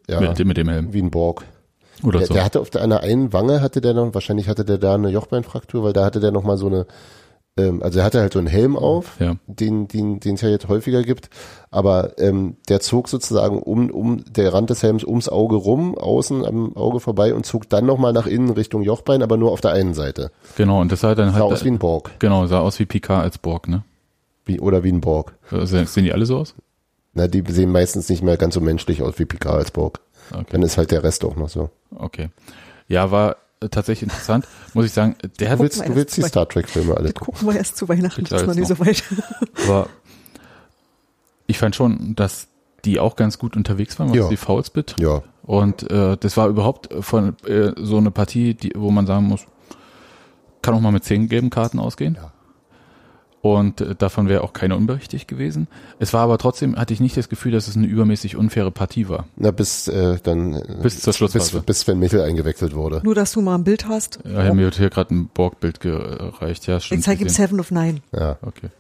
[0.09, 0.93] ja, Mit, dem- mit dem Helm.
[0.93, 1.45] wie ein Borg.
[2.03, 2.35] Oder Der, so.
[2.35, 5.09] der hatte auf der einer einen Wange hatte der noch, wahrscheinlich hatte der da eine
[5.11, 6.87] Jochbeinfraktur, weil da hatte der noch mal so eine,
[7.57, 9.37] ähm, also er hatte halt so einen Helm auf, Ja.
[9.47, 11.31] den den den es ja jetzt häufiger gibt,
[11.71, 16.45] aber ähm, der zog sozusagen um um der Rand des Helms ums Auge rum, außen
[16.45, 19.61] am Auge vorbei und zog dann noch mal nach innen Richtung Jochbein, aber nur auf
[19.61, 20.31] der einen Seite.
[20.57, 21.53] Genau, und das sah dann Sah halt.
[21.53, 23.83] aus wie ein Borg, genau, sah aus wie Picard als Borg, ne?
[24.47, 25.35] wie oder wie ein Borg.
[25.51, 26.55] Also, sehen die alle so aus?
[27.15, 30.01] Na, die sehen meistens nicht mehr ganz so menschlich aus wie Picard als Borg.
[30.33, 30.45] Okay.
[30.51, 31.71] Dann ist halt der Rest auch noch so.
[31.95, 32.29] Okay.
[32.89, 33.37] Ja, war
[33.71, 34.47] tatsächlich interessant.
[34.75, 36.23] Muss ich sagen, der hat Du willst, du willst die.
[36.23, 38.79] Star Trek Filme alle Das gucken wir erst zu Weihnachten, das ist noch alles nicht
[38.79, 39.03] so weit.
[39.67, 39.89] aber
[41.47, 42.49] ich fand schon, dass
[42.85, 44.29] die auch ganz gut unterwegs waren, was Ja.
[44.29, 45.01] die Fouls betrifft.
[45.01, 49.25] Ja, Und äh, das war überhaupt von äh, so eine Partie, die, wo man sagen
[49.27, 49.47] muss,
[50.63, 52.15] kann auch mal mit zehn gelben Karten ausgehen.
[52.21, 52.33] Ja.
[53.45, 55.69] Und äh, davon wäre auch keine unberechtigt gewesen.
[55.99, 59.07] Es war aber trotzdem, hatte ich nicht das Gefühl, dass es eine übermäßig unfaire Partie
[59.11, 59.27] war.
[59.37, 60.53] na bis äh, dann
[60.83, 61.61] Bis zur bis, Schlussphase.
[61.61, 63.03] bis Sven Michel eingewechselt wurde.
[63.05, 64.21] Nur, dass du mal ein Bild hast.
[64.25, 66.67] Ja, mir wird hier gerade ein Borgbild gereicht.
[66.67, 67.01] Ja, stimmt.
[67.01, 67.29] ich zeige ihm.
[67.29, 68.01] Seven of Nine.
[68.13, 68.71] Ja, Okay.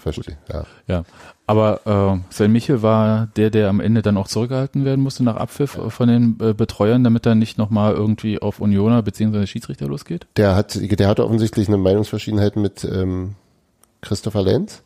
[0.00, 0.36] Verstehe.
[0.52, 0.64] Ja.
[0.86, 1.04] Ja,
[1.46, 5.36] aber äh, Sven Michel war der, der am Ende dann auch zurückgehalten werden musste nach
[5.36, 9.46] Abpfiff äh, von den äh, Betreuern, damit er nicht nochmal irgendwie auf Unioner bzw.
[9.46, 10.26] Schiedsrichter losgeht.
[10.36, 13.34] Der hat, der hatte offensichtlich eine Meinungsverschiedenheit mit ähm,
[14.00, 14.82] Christopher Lenz.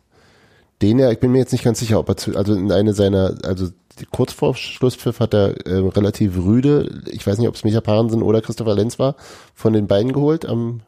[0.83, 2.95] Den er, ich bin mir jetzt nicht ganz sicher, ob er zu, also in eine
[2.95, 3.69] seiner, also
[4.11, 8.23] kurz vor Schlusspfiff hat er äh, relativ rüde, ich weiß nicht, ob es Micha Parensen
[8.23, 9.15] oder Christopher Lenz war,
[9.55, 10.81] von den beiden geholt am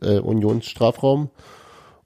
[0.00, 1.30] äh, Unionsstrafraum.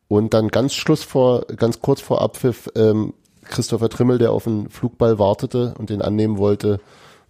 [0.08, 3.12] Und dann ganz Schluss vor, ganz kurz vor Abpfiff, ähm,
[3.44, 6.80] Christopher Trimmel, der auf den Flugball wartete und den annehmen wollte,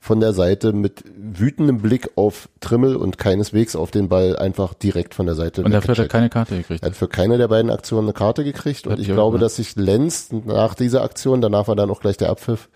[0.01, 5.14] von der Seite mit wütendem Blick auf Trimmel und keineswegs auf den Ball einfach direkt
[5.14, 5.64] von der Seite.
[5.64, 6.83] Und dafür hat er keine Karte gekriegt.
[6.83, 9.75] Er hat für keine der beiden Aktionen eine Karte gekriegt und ich glaube, dass sich
[9.77, 12.69] Lenz nach dieser Aktion, danach war dann auch gleich der Abpfiff,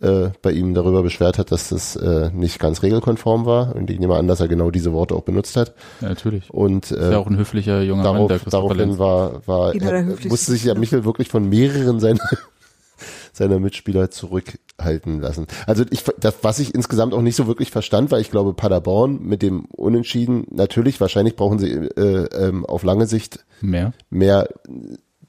[0.00, 3.98] äh, bei ihm darüber beschwert hat, dass das äh, nicht ganz regelkonform war und ich
[3.98, 6.50] nehme an, dass er genau diese Worte auch benutzt hat Ja, natürlich.
[6.50, 9.74] und Ist äh, ja auch ein höflicher junger Mann, darauf, der Christopher daraufhin war, war
[9.74, 10.74] er, musste sich ja.
[10.74, 12.20] Michel wirklich von mehreren seiner,
[13.32, 15.46] seiner Mitspieler zurückhalten lassen.
[15.66, 19.22] Also ich, das, was ich insgesamt auch nicht so wirklich verstand, weil ich glaube, Paderborn
[19.22, 23.92] mit dem Unentschieden, natürlich, wahrscheinlich brauchen sie äh, ähm, auf lange Sicht Mehr.
[24.10, 24.48] mehr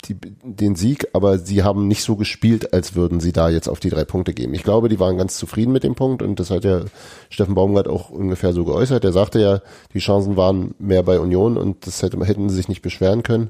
[0.08, 3.80] die, den Sieg, aber sie haben nicht so gespielt, als würden sie da jetzt auf
[3.80, 4.54] die drei Punkte geben.
[4.54, 6.82] Ich glaube, die waren ganz zufrieden mit dem Punkt und das hat ja
[7.30, 9.04] Steffen Baumgart auch ungefähr so geäußert.
[9.04, 9.62] Er sagte ja,
[9.94, 13.50] die Chancen waren mehr bei Union und das hätte, hätten sie sich nicht beschweren können,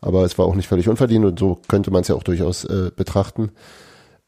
[0.00, 2.64] aber es war auch nicht völlig unverdient und so könnte man es ja auch durchaus
[2.64, 3.52] äh, betrachten.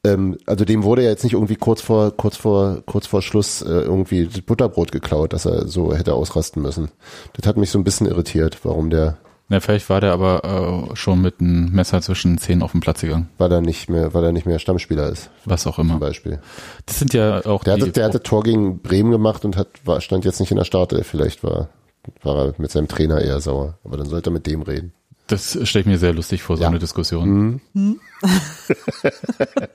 [0.04, 3.62] Ähm, also dem wurde ja jetzt nicht irgendwie kurz vor kurz vor kurz vor Schluss
[3.62, 6.90] äh, irgendwie das Butterbrot geklaut, dass er so hätte ausrasten müssen.
[7.32, 10.96] Das hat mich so ein bisschen irritiert, warum der Na, vielleicht war der aber äh,
[10.96, 13.28] schon mit einem Messer zwischen den Zähnen auf den Platz gegangen.
[13.36, 15.98] weil er nicht mehr, weil er nicht mehr Stammspieler ist, Was auch zum immer.
[16.00, 16.40] Beispiel.
[16.86, 19.68] Das sind ja auch Der die, hatte, der hatte Tor gegen Bremen gemacht und hat,
[19.84, 21.06] war, stand jetzt nicht in der Startelf.
[21.06, 21.68] Vielleicht war,
[22.22, 23.78] war er mit seinem Trainer eher sauer.
[23.84, 24.92] Aber dann sollte er mit dem reden.
[25.26, 26.68] Das stelle ich mir sehr lustig vor, so Ja.
[26.68, 27.60] eine Diskussion.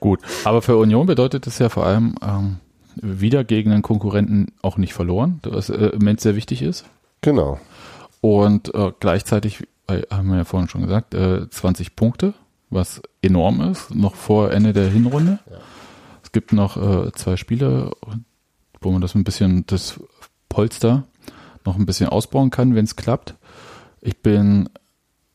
[0.00, 2.56] Gut, aber für Union bedeutet es ja vor allem ähm,
[2.96, 6.84] wieder gegen einen Konkurrenten auch nicht verloren, was äh, immens sehr wichtig ist.
[7.20, 7.58] Genau.
[8.20, 12.34] Und äh, gleichzeitig, äh, haben wir ja vorhin schon gesagt, äh, 20 Punkte,
[12.68, 15.38] was enorm ist, noch vor Ende der Hinrunde.
[16.22, 17.90] Es gibt noch äh, zwei Spiele,
[18.80, 19.98] wo man das ein bisschen, das
[20.48, 21.04] Polster
[21.64, 23.34] noch ein bisschen ausbauen kann, wenn es klappt.
[24.00, 24.68] Ich bin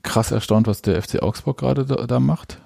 [0.03, 2.59] krass erstaunt, was der FC Augsburg gerade da, da macht.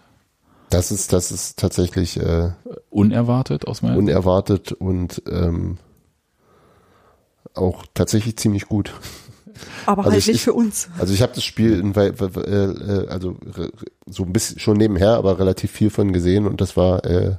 [0.69, 2.51] Das ist, das ist tatsächlich äh,
[2.89, 4.09] Unerwartet aus meiner Sicht.
[4.09, 5.77] unerwartet und ähm,
[7.55, 8.93] auch tatsächlich ziemlich gut.
[9.85, 10.89] Aber Also halt es nicht für uns.
[10.97, 13.37] Also ich habe das Spiel in, äh, äh, also
[14.07, 17.35] so ein bisschen schon nebenher, aber relativ viel von gesehen und das war äh,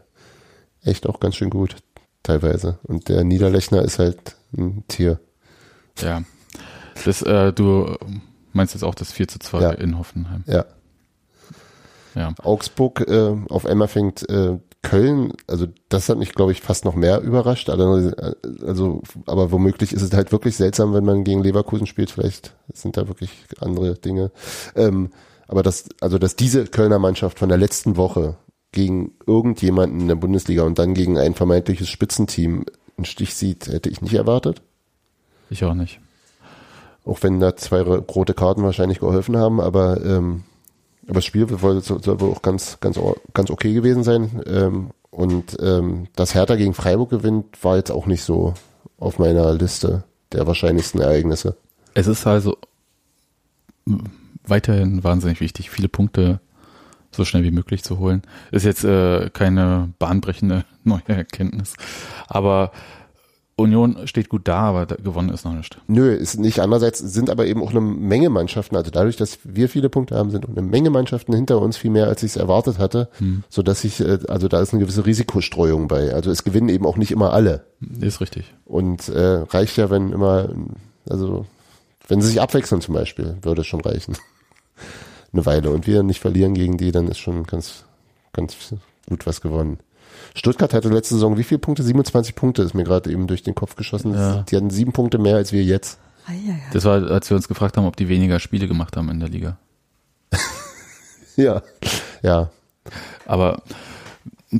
[0.82, 1.76] echt auch ganz schön gut
[2.22, 2.78] teilweise.
[2.82, 5.20] Und der Niederlechner ist halt ein Tier.
[6.00, 6.22] Ja.
[7.04, 7.96] Das, äh, du
[8.52, 9.70] meinst jetzt auch das 4 zu 2 Ja.
[9.72, 10.44] in Hoffenheim.
[10.46, 10.64] Ja.
[12.14, 12.34] Ja.
[12.42, 16.94] Augsburg äh, auf einmal fängt äh, Köln, also das hat mich, glaube ich, fast noch
[16.94, 17.68] mehr überrascht.
[17.68, 18.12] Also,
[18.66, 22.10] also, aber womöglich ist es halt wirklich seltsam, wenn man gegen Leverkusen spielt.
[22.10, 24.30] Vielleicht sind da wirklich andere Dinge.
[24.74, 25.10] Ähm,
[25.48, 28.36] aber dass, also dass diese Kölner Mannschaft von der letzten Woche
[28.72, 32.64] gegen irgendjemanden in der Bundesliga und dann gegen ein vermeintliches Spitzenteam
[32.96, 34.62] einen Stich sieht, hätte ich nicht erwartet.
[35.50, 36.00] Ich auch nicht.
[37.04, 40.44] Auch wenn da zwei ro- rote Karten wahrscheinlich geholfen haben, aber, ähm,
[41.04, 42.98] aber das Spiel soll, wohl auch ganz, ganz,
[43.34, 44.42] ganz okay gewesen sein.
[44.46, 48.54] Ähm, und ähm, dass Hertha gegen Freiburg gewinnt, war jetzt auch nicht so
[48.98, 51.56] auf meiner Liste der wahrscheinlichsten Ereignisse.
[51.94, 52.56] Es ist also
[54.44, 56.40] weiterhin wahnsinnig wichtig, viele Punkte
[57.10, 58.22] so schnell wie möglich zu holen.
[58.52, 61.74] Ist jetzt äh, keine bahnbrechende neue Erkenntnis.
[62.28, 62.72] Aber
[63.60, 65.78] Union steht gut da, aber gewonnen ist noch nicht.
[65.86, 66.60] Nö, ist nicht.
[66.60, 70.30] Andererseits sind aber eben auch eine Menge Mannschaften, also dadurch, dass wir viele Punkte haben,
[70.30, 73.08] sind auch eine Menge Mannschaften hinter uns viel mehr, als ich es erwartet hatte,
[73.48, 76.12] so dass ich, äh, also da ist eine gewisse Risikostreuung bei.
[76.12, 77.64] Also es gewinnen eben auch nicht immer alle.
[78.00, 78.52] Ist richtig.
[78.64, 80.48] Und äh, reicht ja, wenn immer,
[81.08, 81.46] also
[82.08, 84.16] wenn sie sich abwechseln zum Beispiel, würde es schon reichen.
[85.32, 85.70] Eine Weile.
[85.70, 87.84] Und wir nicht verlieren gegen die, dann ist schon ganz,
[88.32, 88.56] ganz
[89.08, 89.78] gut was gewonnen.
[90.34, 91.82] Stuttgart hatte letzte Saison wie viele Punkte?
[91.82, 94.14] 27 Punkte ist mir gerade eben durch den Kopf geschossen.
[94.14, 94.42] Ja.
[94.42, 95.98] Die hatten sieben Punkte mehr als wir jetzt.
[96.72, 99.28] Das war, als wir uns gefragt haben, ob die weniger Spiele gemacht haben in der
[99.28, 99.58] Liga.
[101.36, 101.62] Ja.
[102.22, 102.50] Ja.
[103.24, 103.62] Aber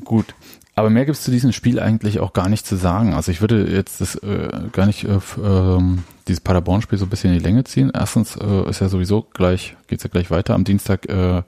[0.05, 0.35] gut.
[0.81, 3.13] Aber mehr gibt's zu diesem Spiel eigentlich auch gar nicht zu sagen.
[3.13, 7.35] Also ich würde jetzt das äh, gar nicht äh, ähm, dieses Paderborn-Spiel so ein bisschen
[7.35, 7.91] in die Länge ziehen.
[7.93, 11.43] Erstens äh, ist ja sowieso gleich, geht's ja gleich weiter am Dienstag äh,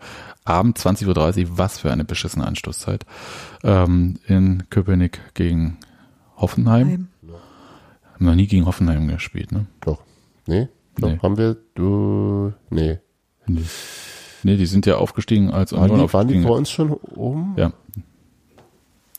[0.44, 1.58] Abend 20.30 Uhr.
[1.58, 3.06] Was für eine beschissene Anstoßzeit.
[3.64, 5.78] Ähm, in Köpenick gegen
[6.36, 6.88] Hoffenheim.
[6.88, 7.08] Heim.
[8.16, 9.64] Haben noch nie gegen Hoffenheim gespielt, ne?
[9.80, 10.02] Doch.
[10.46, 10.68] Nee?
[10.98, 11.18] Doch, Nee.
[11.22, 12.98] haben wir, du, nee.
[13.46, 13.64] Nee.
[14.42, 17.54] Nee, die sind ja aufgestiegen als Waren Union die, waren die vor uns schon oben?
[17.56, 17.72] Ja.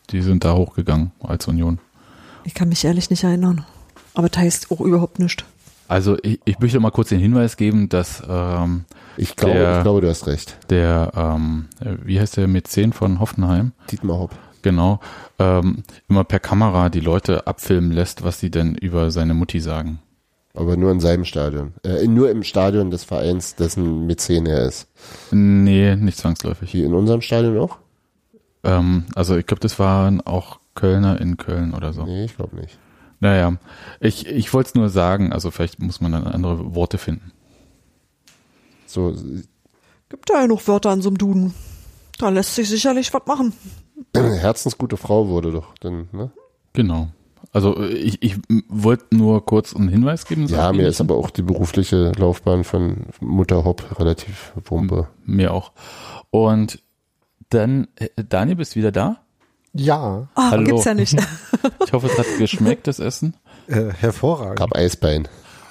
[0.09, 1.79] Die sind da hochgegangen als Union.
[2.43, 3.65] Ich kann mich ehrlich nicht erinnern.
[4.13, 5.45] Aber das heißt auch überhaupt nicht.
[5.87, 8.85] Also ich, ich möchte mal kurz den Hinweis geben, dass ähm,
[9.17, 10.57] Ich glaube, Der- ich glaube, du hast recht.
[10.69, 14.31] der, ähm, äh, wie heißt der Mäzen von Hoffenheim, Dietmar Hopp.
[14.61, 14.99] genau,
[15.39, 19.99] ähm, immer per Kamera die Leute abfilmen lässt, was sie denn über seine Mutti sagen.
[20.55, 21.73] Aber nur in seinem Stadion.
[21.83, 24.87] Äh, nur im Stadion des Vereins, dessen Mäzen er ist.
[25.31, 26.73] Nee, nicht zwangsläufig.
[26.73, 27.77] Wie in unserem Stadion auch?
[28.63, 32.05] Ähm, also ich glaube, das waren auch Kölner in Köln oder so.
[32.05, 32.77] Nee, ich glaube nicht.
[33.19, 33.57] Naja,
[33.99, 37.31] ich, ich wollte es nur sagen, also vielleicht muss man dann andere Worte finden.
[38.85, 39.15] So,
[40.09, 41.53] Gibt ja noch Wörter an so einem Duden.
[42.19, 43.53] Da lässt sich sicherlich was machen.
[44.13, 46.31] herzensgute Frau wurde doch dann, ne?
[46.73, 47.07] Genau.
[47.51, 48.37] Also ich, ich
[48.67, 50.47] wollte nur kurz einen Hinweis geben.
[50.47, 55.07] so Ja, mir ist aber auch die berufliche Laufbahn von Mutter Hopp relativ wumpe.
[55.25, 55.71] Mir auch.
[56.29, 56.82] Und
[57.53, 59.17] dann, äh, Daniel, bist du wieder da?
[59.73, 60.63] Ja, Ah, Hallo.
[60.65, 61.15] gibt's ja nicht.
[61.85, 63.35] Ich hoffe, es hat geschmeckt, das Essen.
[63.67, 64.59] äh, hervorragend.
[64.59, 65.27] Hab Eisbein.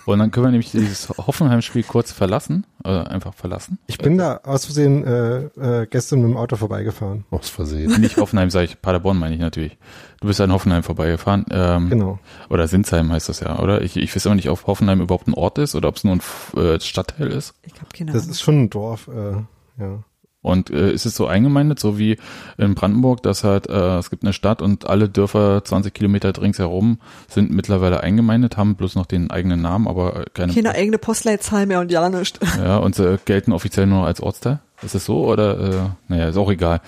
[0.07, 3.79] Und dann können wir nämlich dieses Hoffenheim-Spiel kurz verlassen, äh, einfach verlassen.
[3.87, 7.25] Ich bin da aus Versehen äh, äh, gestern mit dem Auto vorbeigefahren.
[7.31, 7.93] Aus Versehen.
[8.01, 9.79] Nicht Hoffenheim, sage ich, Paderborn meine ich natürlich.
[10.21, 11.45] Du bist an Hoffenheim vorbeigefahren.
[11.51, 12.19] Ähm, Genau.
[12.51, 13.83] Oder Sinsheim heißt das ja, oder?
[13.83, 16.15] Ich, ich weiß aber nicht, ob Hoffenheim überhaupt ein Ort ist oder ob es nur
[16.17, 16.23] ein
[16.61, 17.55] äh, Stadtteil ist.
[17.63, 18.33] Ich hab keine Das Ahnung.
[18.33, 19.33] ist schon ein Dorf, äh,
[19.83, 20.03] ja.
[20.43, 22.19] Und äh, ist es so eingemeindet, so wie
[22.59, 26.99] in Brandenburg, dass halt äh, es gibt eine Stadt und alle Dörfer 20 Kilometer ringsherum
[27.29, 30.53] sind mittlerweile eingemeindet, haben bloß noch den eigenen Namen, aber äh, keine.
[30.53, 32.41] Keine eigene Postleitzahl mehr und ja nicht.
[32.59, 34.59] Ja, und äh, gelten offiziell nur als Ortsteil.
[34.83, 35.61] Ist es so oder?
[35.61, 36.81] Äh, naja, ist auch egal.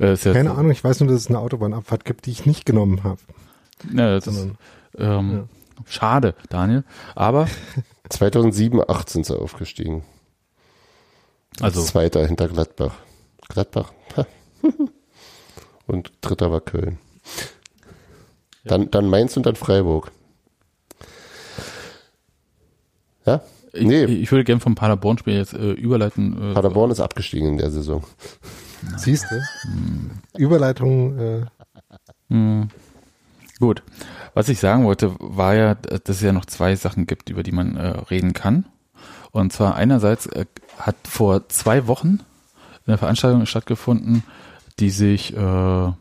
[0.00, 2.46] Äh, ist ja, Keine Ahnung, ich weiß nur, dass es eine Autobahnabfahrt gibt, die ich
[2.46, 3.18] nicht genommen habe.
[3.94, 4.58] Ja, das ist, Sondern-
[4.96, 5.48] ähm,
[5.86, 6.84] Schade, Daniel.
[7.14, 7.46] Aber
[8.08, 10.02] 2007, 8 sind sie aufgestiegen.
[11.60, 12.94] Also Zweiter hinter Gladbach.
[13.48, 13.92] Gladbach.
[15.86, 16.98] Und dritter war Köln.
[18.64, 20.12] Dann, dann Mainz und dann Freiburg.
[23.26, 23.42] Ja?
[23.72, 26.52] ich, Nee, ich würde gerne vom Paderborn-Spiel jetzt äh, überleiten.
[26.52, 28.04] Äh, Paderborn ist abgestiegen in der Saison.
[28.96, 30.38] Siehst du?
[30.38, 31.46] Überleitung, äh,
[32.28, 32.68] Hm.
[33.60, 33.82] Gut.
[34.34, 37.52] Was ich sagen wollte, war ja, dass es ja noch zwei Sachen gibt, über die
[37.52, 38.66] man äh, reden kann.
[39.32, 40.46] Und zwar einerseits äh,
[40.78, 42.20] hat vor zwei Wochen
[42.86, 44.22] eine Veranstaltung stattgefunden,
[44.78, 45.92] die sich, äh,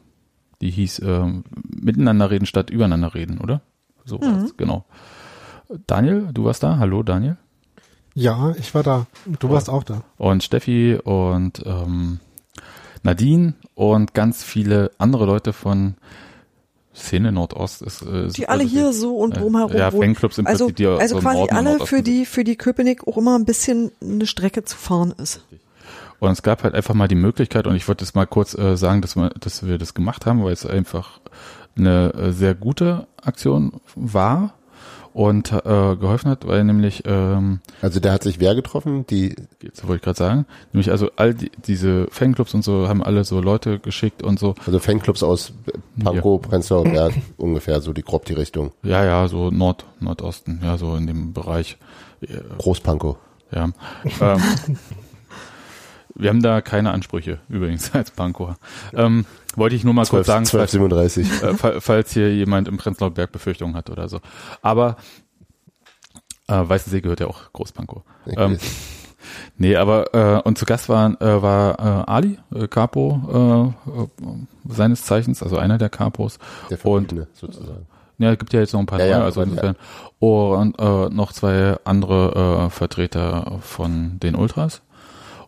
[0.61, 1.25] die hieß äh,
[1.63, 3.61] Miteinander reden statt übereinander reden, oder?
[4.05, 4.85] So war's, genau.
[5.87, 6.77] Daniel, du warst da?
[6.77, 7.37] Hallo, Daniel?
[8.13, 9.07] Ja, ich war da.
[9.39, 10.03] Du warst auch da.
[10.17, 12.19] Und Steffi und ähm,
[13.03, 15.95] Nadine und ganz viele andere Leute von
[16.93, 20.65] Szene Nordost ist, äh, die alle hier so und drumherum äh, ja, Fanclubs im also,
[20.65, 23.37] Prinzip, die also so quasi Norden alle Nordosten für die für die Köpenick auch immer
[23.37, 25.41] ein bisschen eine Strecke zu fahren ist.
[26.19, 28.77] Und es gab halt einfach mal die Möglichkeit, und ich wollte jetzt mal kurz äh,
[28.77, 31.19] sagen, dass wir, dass wir das gemacht haben, weil es einfach
[31.75, 34.53] eine äh, sehr gute Aktion war
[35.13, 35.61] und äh,
[35.95, 39.05] geholfen hat, weil nämlich, ähm, Also der hat sich wer getroffen?
[39.07, 43.03] Die jetzt wollte ich gerade sagen, nämlich also all die, diese Fanclubs und so haben
[43.03, 44.55] alle so Leute geschickt und so.
[44.65, 45.53] also Fanclubs aus
[46.01, 48.71] Pankow, Prenzlauer Berg, ungefähr so die grob die Richtung.
[48.83, 51.77] Ja, ja, so Nord, Nordosten, ja, so in dem Bereich.
[52.57, 53.17] Großpankow.
[53.51, 53.69] Ja.
[54.21, 54.41] ähm,
[56.15, 58.55] wir haben da keine Ansprüche übrigens als Pankow.
[58.93, 59.25] Ähm,
[59.57, 61.43] wollte ich nur mal kurz sagen, falls, 1237.
[61.43, 64.19] äh, fa- falls hier jemand im Prenzlauer Berg Befürchtungen hat oder so.
[64.61, 64.97] Aber
[66.47, 68.01] äh, Weißensee gehört ja auch Großpankow.
[68.27, 68.57] Ähm,
[69.57, 74.07] nee, aber äh, und zu Gast war, äh, war äh, Ali, äh, Capo äh, äh,
[74.67, 76.37] seines Zeichens, also einer der Capos.
[76.69, 77.85] Der und Verbundene sozusagen.
[78.17, 79.75] ja, es gibt ja jetzt noch ein paar Ja, neue, ja, also insofern.
[80.19, 84.81] Und äh, noch zwei andere äh, Vertreter von den Ultras.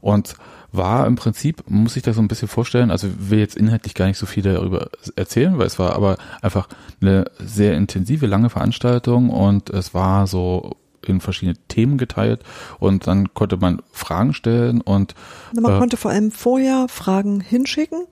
[0.02, 0.36] Und
[0.74, 4.08] war im Prinzip, muss ich das so ein bisschen vorstellen, also will jetzt inhaltlich gar
[4.08, 6.68] nicht so viel darüber erzählen, weil es war aber einfach
[7.00, 10.76] eine sehr intensive, lange Veranstaltung und es war so
[11.08, 12.42] in verschiedene Themen geteilt
[12.80, 15.16] und dann konnte man Fragen stellen und
[15.60, 18.06] Man Äh, konnte vor allem vorher Fragen hinschicken,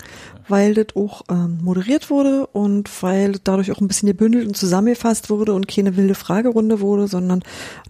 [0.47, 5.29] weil das auch ähm, moderiert wurde und weil dadurch auch ein bisschen gebündelt und zusammengefasst
[5.29, 7.43] wurde und keine wilde Fragerunde wurde, sondern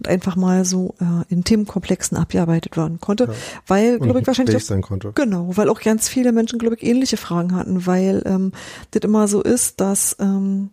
[0.06, 3.28] einfach mal so äh, in Themenkomplexen abgearbeitet werden konnte,
[3.66, 5.12] weil, Und glaube ich, ein wahrscheinlich auch, sein konnte.
[5.14, 8.52] Genau, weil auch ganz viele Menschen, glaube ich, ähnliche Fragen hatten, weil ähm,
[8.92, 10.70] das immer so ist, dass ähm,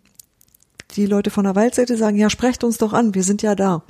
[0.96, 3.84] die Leute von der Waldseite sagen, ja, sprecht uns doch an, wir sind ja da.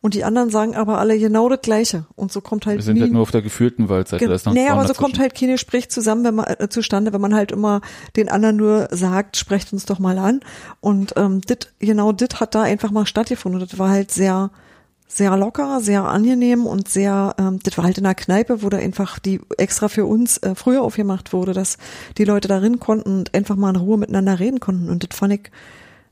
[0.00, 2.06] Und die anderen sagen aber alle genau das Gleiche.
[2.14, 4.26] Und so kommt halt wir sind nie halt nur auf der gefühlten Waldseite.
[4.26, 5.02] Naja, Zaun aber so dazwischen.
[5.02, 7.80] kommt halt kein Gespräch zusammen, wenn man äh, zustande, wenn man halt immer
[8.16, 10.40] den anderen nur sagt, sprecht uns doch mal an.
[10.80, 13.60] Und ähm, dit, genau dit hat da einfach mal stattgefunden.
[13.60, 14.50] Und das war halt sehr,
[15.08, 18.76] sehr locker, sehr angenehm und sehr, ähm, das war halt in einer Kneipe, wo da
[18.76, 21.78] einfach die extra für uns äh, früher aufgemacht wurde, dass
[22.16, 24.88] die Leute darin konnten und einfach mal in Ruhe miteinander reden konnten.
[24.88, 25.50] Und das fand ich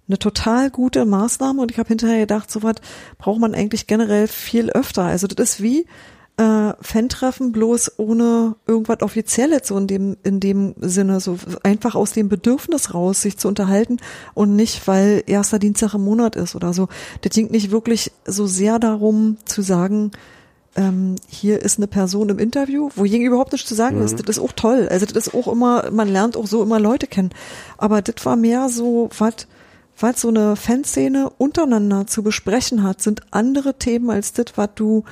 [0.08, 2.76] eine total gute Maßnahme und ich habe hinterher gedacht, so was
[3.18, 5.04] braucht man eigentlich generell viel öfter.
[5.04, 5.86] Also das ist wie
[6.36, 12.12] äh, Fan-Treffen bloß ohne irgendwas Offizielles, so in dem, in dem Sinne, so einfach aus
[12.12, 13.98] dem Bedürfnis raus, sich zu unterhalten
[14.34, 16.88] und nicht, weil erster Dienstag im Monat ist oder so.
[17.20, 20.10] Das ging nicht wirklich so sehr darum zu sagen,
[20.74, 24.18] ähm, hier ist eine Person im Interview, wo gegen überhaupt nichts zu sagen ist.
[24.18, 24.88] Das ist auch toll.
[24.90, 27.30] Also das ist auch immer, man lernt auch so immer Leute kennen.
[27.76, 29.46] Aber das war mehr so, was
[30.02, 35.04] was so eine Fanszene untereinander zu besprechen hat, sind andere Themen als das, was du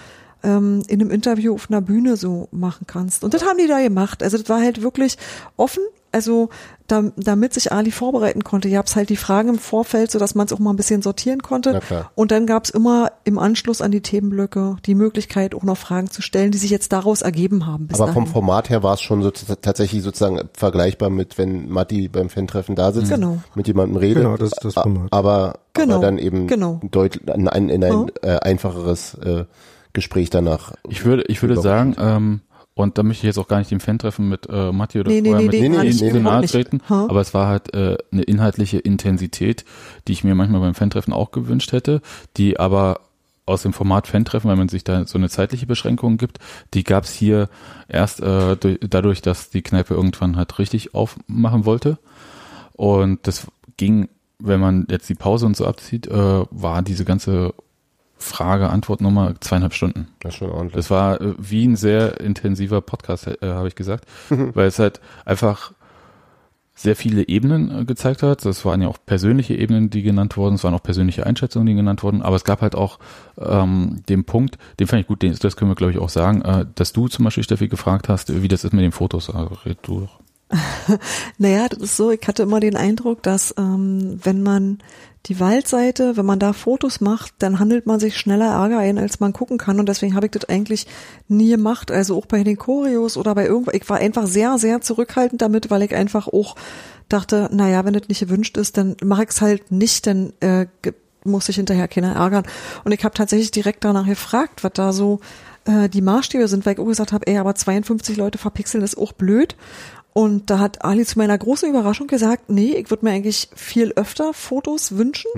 [0.43, 3.25] ähm, in einem Interview auf einer Bühne so machen kannst.
[3.25, 4.23] Und das haben die da gemacht.
[4.23, 5.17] Also das war halt wirklich
[5.57, 5.83] offen.
[6.13, 6.49] Also
[6.89, 10.47] da, damit sich Ali vorbereiten konnte, gab's halt die Fragen im Vorfeld, so dass man
[10.47, 11.81] es auch mal ein bisschen sortieren konnte.
[12.17, 16.21] Und dann gab's immer im Anschluss an die Themenblöcke die Möglichkeit, auch noch Fragen zu
[16.21, 17.87] stellen, die sich jetzt daraus ergeben haben.
[17.87, 18.33] Bis Aber vom dahin.
[18.33, 22.91] Format her war es schon so, tatsächlich sozusagen vergleichbar mit, wenn Matti beim Fan-Treffen da
[22.93, 23.39] sitzt, Genau.
[23.55, 24.25] mit jemandem redet.
[24.25, 25.09] Genau, das ist das Format.
[25.13, 26.81] Aber, Genau, aber dann eben genau.
[26.91, 27.93] deut, in ein, in ein
[28.25, 28.37] Ja.
[28.37, 29.45] äh, einfacheres äh,
[29.93, 30.73] Gespräch danach.
[30.89, 32.41] Ich würde, ich würde sagen, ähm,
[32.81, 35.21] und da möchte ich jetzt auch gar nicht dem Fan-Treffen mit äh, Matti oder Nee,
[35.21, 37.97] nee, vorher nee, mit nee, nee, in überhaupt nahe treten, aber es war halt äh,
[38.13, 39.65] eine inhaltliche Intensität,
[40.09, 42.03] die ich mir manchmal beim Fan-Treffen auch gewünscht hätte,
[42.37, 43.01] die aber
[43.47, 46.39] aus dem Format Fan-Treffen, weil man sich da so eine zeitliche Beschränkung gibt,
[46.73, 47.49] die gab es hier
[47.89, 51.99] erst äh, durch, dadurch, dass die Kneipe irgendwann halt richtig aufmachen wollte.
[52.73, 54.09] Und das ging,
[54.39, 57.53] wenn man jetzt die Pause und so abzieht, äh, war diese ganze
[58.21, 60.09] Frage-Antwort-Nummer zweieinhalb Stunden.
[60.21, 60.77] Das ist schon ordentlich.
[60.77, 65.01] Das war äh, wie ein sehr intensiver Podcast, äh, habe ich gesagt, weil es halt
[65.25, 65.73] einfach
[66.75, 68.45] sehr viele Ebenen äh, gezeigt hat.
[68.45, 70.55] Das waren ja auch persönliche Ebenen, die genannt wurden.
[70.55, 72.23] Es waren auch persönliche Einschätzungen, die genannt wurden.
[72.23, 72.99] Aber es gab halt auch
[73.39, 76.43] ähm, den Punkt, den fand ich gut, den, das können wir glaube ich auch sagen,
[76.43, 79.29] äh, dass du zum Beispiel, Steffi, gefragt hast, wie das ist mit den Fotos.
[79.29, 80.21] Also, red du doch.
[81.39, 84.79] Naja, das ist so, ich hatte immer den Eindruck, dass ähm, wenn man
[85.27, 89.21] die Waldseite, wenn man da Fotos macht, dann handelt man sich schneller Ärger ein, als
[89.21, 89.79] man gucken kann.
[89.79, 90.87] Und deswegen habe ich das eigentlich
[91.29, 91.91] nie gemacht.
[91.91, 93.75] Also auch bei den Choreos oder bei irgendwas.
[93.75, 96.57] Ich war einfach sehr, sehr zurückhaltend damit, weil ich einfach auch
[97.09, 100.67] dachte, naja, wenn das nicht gewünscht ist, dann mache ich es halt nicht, dann äh,
[101.25, 102.45] muss sich hinterher keiner ärgern.
[102.85, 105.21] Und ich habe tatsächlich direkt danach gefragt, was da so
[105.67, 108.97] äh, die Maßstäbe sind, weil ich auch gesagt habe, ey, aber 52 Leute verpixeln ist
[108.97, 109.57] auch blöd.
[110.13, 113.93] Und da hat Ali zu meiner großen Überraschung gesagt, nee, ich würde mir eigentlich viel
[113.93, 115.31] öfter Fotos wünschen.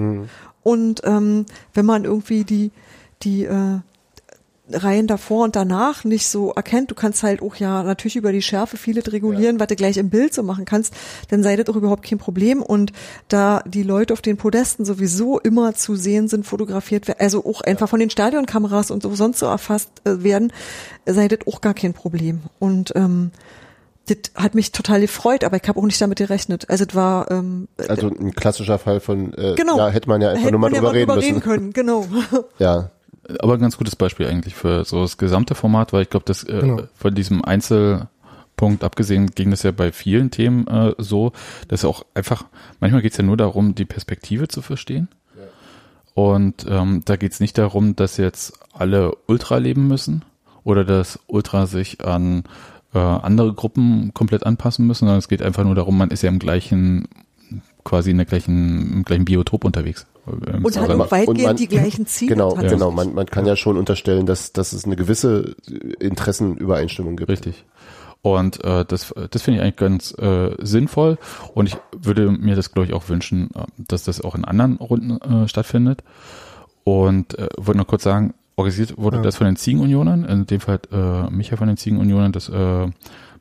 [0.62, 2.70] Und ähm, wenn man irgendwie die,
[3.23, 3.81] die, äh,
[4.70, 6.91] Reihen davor und danach nicht so erkennt.
[6.91, 10.11] Du kannst halt auch ja natürlich über die Schärfe vieles regulieren, was du gleich im
[10.11, 10.95] Bild so machen kannst,
[11.29, 12.62] dann sei das auch überhaupt kein Problem.
[12.62, 12.93] Und
[13.29, 17.61] da die Leute auf den Podesten sowieso immer zu sehen sind, fotografiert werden, also auch
[17.62, 20.53] einfach von den Stadionkameras und so sonst so erfasst äh, werden,
[21.07, 22.41] sei das auch gar kein Problem.
[22.59, 23.33] Und ähm,
[24.07, 26.68] das hat mich total gefreut, aber ich habe auch nicht damit gerechnet.
[26.68, 29.76] Also es war ähm, Also ein klassischer Fall von, äh, genau.
[29.78, 31.40] ja, hätte man ja einfach Hätte nur mal man ja drüber reden drüber müssen.
[31.40, 32.07] können, genau.
[32.59, 32.90] Ja,
[33.38, 36.42] Aber ein ganz gutes Beispiel eigentlich für so das gesamte Format, weil ich glaube, das
[36.44, 36.82] äh, Genau.
[36.96, 41.32] von diesem Einzelpunkt abgesehen ging das ja bei vielen Themen äh, so,
[41.68, 42.44] dass auch einfach,
[42.80, 45.09] manchmal geht es ja nur darum, die Perspektive zu verstehen.
[46.14, 50.24] Und ähm, da geht es nicht darum, dass jetzt alle Ultra leben müssen
[50.62, 52.44] oder dass Ultra sich an
[52.95, 56.28] äh, andere Gruppen komplett anpassen müssen, sondern es geht einfach nur darum, man ist ja
[56.28, 57.09] im gleichen,
[57.84, 60.07] quasi in der gleichen, im gleichen Biotop unterwegs.
[60.26, 62.34] Ähm, Und hat auch weitgehend und man- die gleichen Ziele.
[62.34, 62.90] genau, genau.
[62.90, 65.57] Man, man kann ja schon unterstellen, dass, dass es eine gewisse
[65.99, 67.30] Interessenübereinstimmung gibt.
[67.30, 67.64] Richtig.
[68.20, 71.18] Und äh, das, das finde ich eigentlich ganz äh, sinnvoll
[71.55, 74.76] und ich würde mir das, glaube ich, auch wünschen, äh, dass das auch in anderen
[74.76, 76.05] Runden äh, stattfindet.
[76.84, 79.22] Und äh, wollte noch kurz sagen, organisiert wurde Ja.
[79.22, 82.88] das von den Ziegenunionern, in dem Fall äh, Micha von den Ziegenunionern, das äh,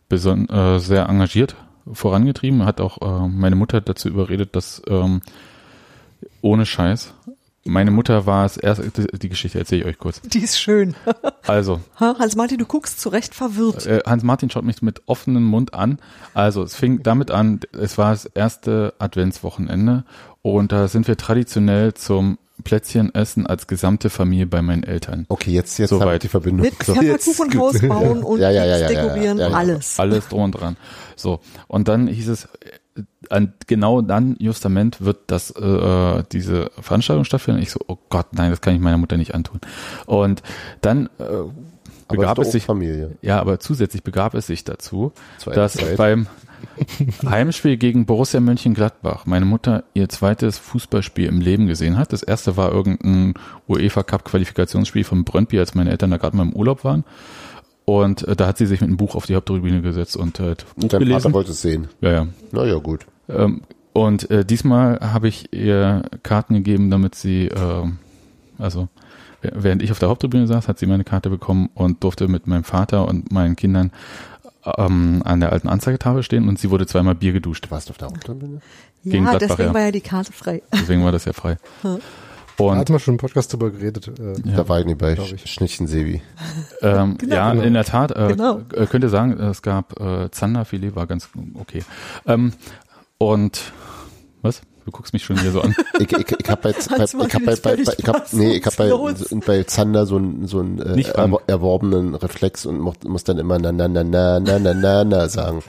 [0.09, 1.55] beson äh, sehr engagiert
[1.91, 5.21] vorangetrieben, hat auch äh, meine Mutter dazu überredet, dass ähm,
[6.41, 7.13] ohne Scheiß,
[7.63, 8.81] meine Mutter war es erst,
[9.21, 10.21] die, Geschichte erzähle ich euch kurz.
[10.21, 10.95] Die ist schön.
[11.47, 13.87] Also, Ha, Hans-Martin, du guckst zu Recht verwirrt.
[13.87, 15.97] äh, Hans-Martin schaut mich mit offenem Mund an.
[16.35, 20.03] Also es fing damit an, es war das erste Adventswochenende
[20.43, 25.25] und da sind wir traditionell zum Plätzchenessen als gesamte Familie bei meinen Eltern.
[25.29, 26.05] Okay, jetzt, jetzt Soweit.
[26.05, 26.65] habe ich die Verbindung.
[26.65, 29.55] Mit Pfefferkuchenhaus bauen und Ja, ja, ja, Keks ja, ja, dekorieren, ja, ja.
[29.55, 29.99] alles.
[29.99, 30.77] Alles drum und dran.
[31.15, 37.23] So, und dann hieß es, äh, an, genau dann, justament, wird das äh, diese Veranstaltung
[37.23, 37.61] stattfinden.
[37.61, 39.61] Ich so, oh Gott, nein, das kann ich meiner Mutter nicht antun.
[40.05, 40.43] Und
[40.81, 41.21] dann äh,
[42.09, 43.17] begab es sich, Familie.
[43.21, 45.97] ja, aber zusätzlich begab es sich dazu, Zweite dass Zeit.
[45.97, 46.27] beim
[47.25, 52.13] Heimspiel gegen Borussia Mönchengladbach meine Mutter ihr zweites Fußballspiel im Leben gesehen hat.
[52.13, 53.33] Das erste war irgendein
[53.67, 57.03] UEFA Cup Qualifikationsspiel von Brøndby, als meine Eltern da gerade mal im Urlaub waren.
[57.85, 60.43] Und äh, da hat sie sich mit einem Buch auf die Haupttribüne gesetzt und äh,
[60.51, 61.33] Und dein Vater gelesen.
[61.33, 61.87] wollte es sehen.
[61.99, 62.27] Ja, ja.
[62.51, 63.05] Na ja, gut.
[63.27, 63.61] Ähm,
[63.93, 67.87] und äh, diesmal habe ich ihr Karten gegeben, damit sie, äh,
[68.57, 68.87] also
[69.41, 72.63] während ich auf der Haupttribüne saß, hat sie meine Karte bekommen und durfte mit meinem
[72.63, 73.91] Vater und meinen Kindern
[74.77, 77.65] ähm, an der alten Anzeigetafel stehen und sie wurde zweimal Bier geduscht.
[77.65, 78.61] Du warst auf der gegen
[79.03, 79.73] Ja, Gladbach, deswegen ja.
[79.73, 80.61] war ja die Karte frei.
[80.73, 81.57] Deswegen war das ja frei.
[82.57, 84.07] Da Und hatten wir schon im Podcast drüber geredet.
[84.19, 84.57] Äh, Ja.
[84.57, 85.49] Da war ich nicht bei Glaub ich.
[85.51, 86.21] Schnittchen Sebi.
[86.83, 87.63] ähm, ja, Genau.
[87.63, 88.61] in der Tat, äh, Genau.
[88.75, 91.83] äh, könnt ihr sagen, es gab äh, Zanderfilet, war ganz okay.
[92.27, 92.53] Ähm,
[93.17, 93.71] und
[94.43, 94.61] was?
[94.85, 95.75] Du guckst mich schon hier so an.
[95.99, 98.75] Ich, ich, ich habe bei, bei, ich hab bei, bei, ich hab, nee, ich hab
[98.77, 98.91] bei,
[99.45, 101.03] bei Zander so einen so einen äh,
[101.47, 105.61] erworbenen Reflex und muss, dann immer na na na na na na na na sagen.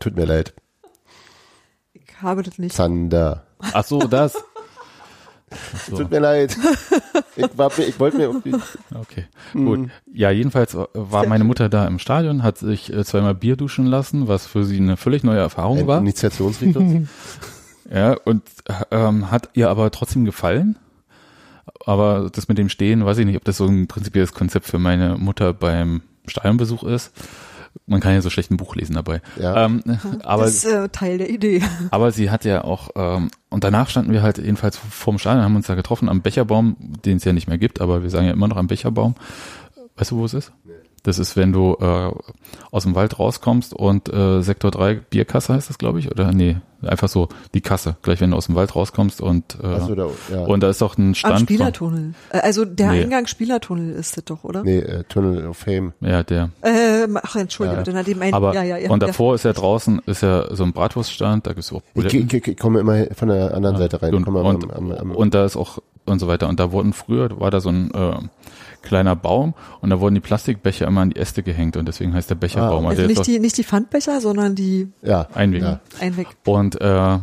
[0.00, 0.52] Tut mir leid.
[1.92, 2.74] Ich habe das nicht.
[2.74, 3.46] Zander.
[3.72, 4.36] Ach so, das.
[5.88, 5.98] So.
[5.98, 6.56] Tut mir leid.
[7.36, 8.54] Ich, war, mir- ich wollte mir irgendwie.
[8.94, 9.90] Okay, gut.
[10.12, 13.86] Ja, jedenfalls äh, war meine Mutter da im Stadion, hat sich äh, zweimal Bier duschen
[13.86, 15.98] lassen, was für sie eine völlig neue Erfahrung Ein war.
[15.98, 16.82] Initiationsritus.
[17.92, 18.42] Ja, und
[18.90, 20.78] ähm, hat ihr aber trotzdem gefallen.
[21.84, 24.78] Aber das mit dem Stehen, weiß ich nicht, ob das so ein prinzipielles Konzept für
[24.78, 27.12] meine Mutter beim Stadionbesuch ist.
[27.86, 29.20] Man kann ja so schlecht ein Buch lesen dabei.
[29.38, 29.64] Ja.
[29.64, 29.82] Ähm,
[30.22, 31.62] aber, das ist äh, Teil der Idee.
[31.90, 35.56] aber sie hat ja auch, ähm, und danach standen wir halt jedenfalls vorm Stadion, haben
[35.56, 38.32] uns da getroffen am Becherbaum, den es ja nicht mehr gibt, aber wir sagen ja
[38.32, 39.14] immer noch am Becherbaum.
[39.96, 40.52] Weißt du, wo es ist?
[41.04, 42.10] Das ist, wenn du äh,
[42.70, 46.58] aus dem Wald rauskommst und äh, Sektor 3 Bierkasse heißt das, glaube ich, oder nee,
[46.80, 50.06] einfach so die Kasse, gleich wenn du aus dem Wald rauskommst und äh, so, da,
[50.30, 50.40] ja.
[50.44, 52.14] und da ist auch ein Stand Am von, Spielertunnel.
[52.30, 53.02] Äh, Also der Nee.
[53.02, 54.62] Eingang Spielertunnel ist das doch, oder?
[54.62, 55.92] nee, äh, Tunnel of Fame.
[56.00, 57.82] ja, der Ähm, ach, entschuldige, Ja.
[57.82, 59.08] bitte, na, dem ein, aber ja, ja, ja, und ja.
[59.08, 62.56] davor ist ja draußen ist ja so ein Bratwurststand, da gibt's auch Ich, ich, ich
[62.56, 64.14] komme immer von der anderen Seite rein.
[64.14, 66.48] und, am, am, am, und da ist auch und so weiter.
[66.48, 68.14] Und da wurden früher, war da so ein äh,
[68.82, 72.28] kleiner Baum und da wurden die Plastikbecher immer an die Äste gehängt und deswegen heißt
[72.30, 72.84] der Becherbaum.
[72.86, 75.62] Ah, Also der nicht die, nicht die Pfandbecher, sondern die ja, Einweg.
[75.62, 75.80] Ja.
[76.00, 76.26] Einweg.
[76.44, 77.18] Und äh, äh,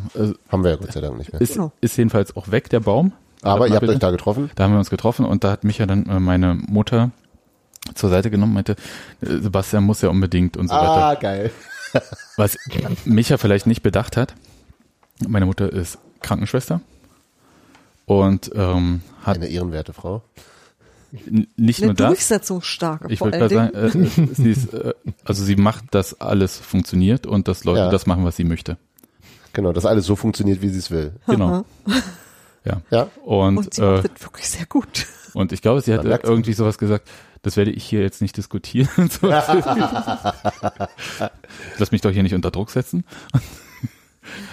[0.50, 1.42] haben wir ja Gott sei Dank nicht mehr.
[1.42, 1.72] ist, Genau.
[1.82, 3.12] ist jedenfalls auch weg, der Baum.
[3.42, 3.94] Aber ihr habt Bitte.
[3.94, 4.50] euch da getroffen?
[4.56, 7.12] Da haben wir uns getroffen und da hat mich ja dann äh, meine Mutter
[7.96, 8.74] zur Seite genommen, meinte,
[9.22, 10.90] äh, Sebastian muss ja unbedingt und so weiter.
[10.90, 11.52] Ah, geil.
[12.36, 12.58] Was
[13.06, 14.36] Micha vielleicht nicht bedacht hat,
[15.28, 16.82] meine Mutter ist Krankenschwester
[18.06, 20.22] und ähm, hat Eine ehrenwerte Frau.
[21.56, 23.90] Nicht Eine nur das, durchsetzungsstarke ich allen gerade sagen, äh,
[24.34, 24.94] sie ist, äh,
[25.26, 27.90] also sie macht, dass alles funktioniert und dass Leute Ja.
[27.90, 28.78] das machen, was sie möchte.
[29.54, 31.14] Genau, dass alles so funktioniert, wie sie es will.
[31.28, 31.66] Genau.
[32.66, 32.82] Ja.
[32.92, 33.08] Ja.
[33.26, 35.08] Und, Und sie äh, macht das wirklich sehr gut.
[35.34, 37.08] Und ich glaube, sie hat irgendwie sowas gesagt,
[37.42, 38.90] das werde ich hier jetzt nicht diskutieren.
[41.78, 43.06] Lass mich doch hier nicht unter Druck setzen.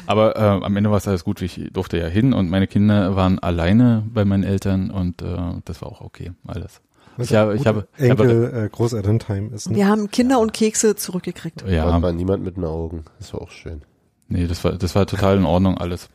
[0.07, 1.41] Aber äh, am Ende war es alles gut.
[1.43, 5.83] Ich durfte ja hin und meine Kinder waren alleine bei meinen Eltern und äh, das
[5.83, 6.81] war auch okay, alles.
[7.17, 9.71] Was Ich habe- ich habe- Enkel, äh, Großelterntime ist.
[9.71, 9.77] Ne?
[9.77, 11.65] Wir haben Kinder und Kekse zurückgekriegt.
[11.67, 13.05] Ja, Da war niemand mit den Augen.
[13.19, 13.83] Das war auch schön.
[14.29, 16.09] nee, das war das war total in Ordnung alles.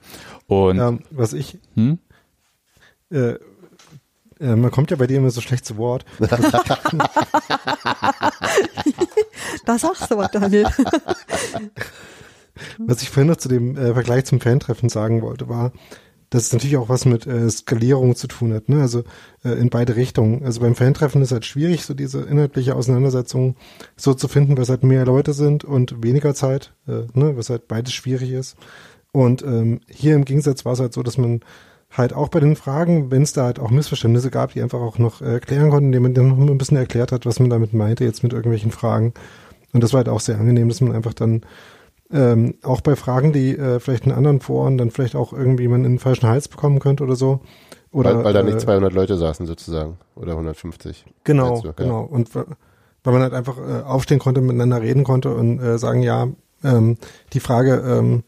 [0.48, 1.98] Und Ähm, was ich, hm?
[3.10, 3.36] äh,
[4.40, 6.06] äh, man kommt ja bei dir immer so schlecht zu Wort.
[9.66, 10.68] Da sagst du was, Daniel.
[12.80, 15.72] Was ich vorhin noch zu dem äh, Vergleich zum Fantreffen sagen wollte, war,
[16.32, 18.82] dass es natürlich auch was mit äh, Skalierung zu tun hat, ne?
[18.82, 19.04] Also
[19.44, 20.46] äh, in beide Richtungen.
[20.46, 23.58] Also beim Fantreffen ist halt schwierig, so diese inhaltliche Auseinandersetzung
[23.98, 27.36] so zu finden, was halt mehr Leute sind und weniger Zeit, äh, ne?
[27.36, 28.56] Was halt beides schwierig ist.
[29.12, 31.42] Und ähm, hier im Gegensatz war es halt so, dass man
[31.92, 34.98] halt auch bei den Fragen, wenn es da halt auch Missverständnisse gab, die einfach auch
[34.98, 37.74] noch äh, erklären konnten, indem man dann noch ein bisschen erklärt hat, was man damit
[37.74, 39.14] meinte, jetzt mit irgendwelchen Fragen.
[39.74, 41.42] Und das war halt auch sehr angenehm, dass man einfach dann
[42.14, 45.86] ähm, auch bei Fragen, die äh, vielleicht in anderen Foren dann vielleicht auch irgendwie man
[45.86, 47.42] in den falschen Hals bekommen könnte oder so.
[47.92, 49.98] Oder, weil, weil da nicht äh, 200 Leute saßen sozusagen.
[50.16, 51.06] Oder 150.
[51.24, 51.68] Genau, du?
[51.68, 51.74] Ja.
[51.74, 52.02] genau.
[52.04, 56.28] Und weil man halt einfach äh, aufstehen konnte, miteinander reden konnte und äh, sagen, ja,
[56.64, 56.98] ähm,
[57.34, 58.24] die Frage ähm,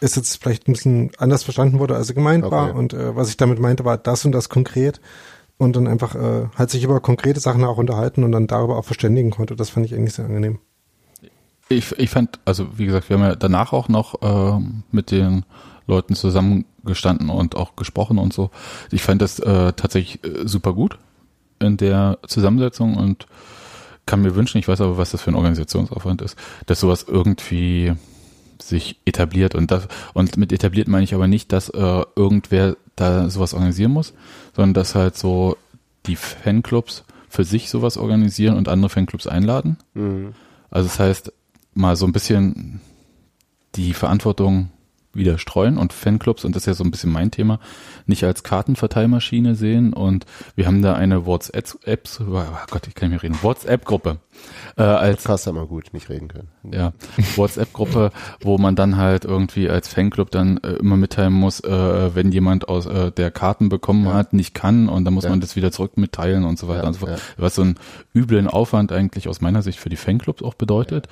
[0.00, 2.54] ist jetzt vielleicht ein bisschen anders verstanden wurde, als sie gemeint Okay.
[2.54, 2.74] war.
[2.74, 5.00] Und äh, was ich damit meinte, war das und das konkret.
[5.58, 8.84] Und dann einfach äh, halt sich über konkrete Sachen auch unterhalten und dann darüber auch
[8.84, 9.56] verständigen konnte.
[9.56, 10.58] Das fand ich eigentlich sehr angenehm.
[11.68, 15.44] Ich, ich fand, also wie gesagt, wir haben ja danach auch noch ähm, mit den
[15.86, 18.50] Leuten zusammengestanden und auch gesprochen und so.
[18.90, 20.98] Ich fand das äh, tatsächlich äh, super gut
[21.58, 23.26] in der Zusammensetzung und
[24.04, 27.94] kann mir wünschen, ich weiß aber, was das für ein Organisationsaufwand ist, dass sowas irgendwie
[28.62, 33.28] sich etabliert und das und mit etabliert meine ich aber nicht, dass äh, irgendwer da
[33.28, 34.14] sowas organisieren muss,
[34.54, 35.56] sondern dass halt so
[36.06, 39.76] die Fanclubs für sich sowas organisieren und andere Fanclubs einladen.
[39.94, 40.32] Mhm.
[40.70, 41.32] Also das heißt,
[41.76, 42.80] mal so ein bisschen
[43.74, 44.70] die Verantwortung
[45.16, 47.58] wieder streuen und Fanclubs, und das ist ja so ein bisschen mein Thema,
[48.06, 49.92] nicht als Kartenverteilmaschine sehen.
[49.92, 51.74] Und wir haben da eine WhatsApp,
[52.20, 54.18] oh Gott, ich kann nicht mehr reden, WhatsApp-Gruppe.
[54.76, 56.48] Äh, als Krass, mal gut, nicht reden können.
[56.72, 56.92] ja,
[57.36, 62.32] WhatsApp-Gruppe, wo man dann halt irgendwie als Fanclub dann äh, immer mitteilen muss, äh, wenn
[62.32, 64.14] jemand aus äh, der Karten bekommen Ja.
[64.14, 65.30] hat, nicht kann und dann muss Ja.
[65.30, 67.20] man das wieder zurück mitteilen und so weiter Ja, und so fort.
[67.38, 67.76] Was so einen
[68.14, 71.08] üblen Aufwand eigentlich aus meiner Sicht für die Fanclubs auch bedeutet.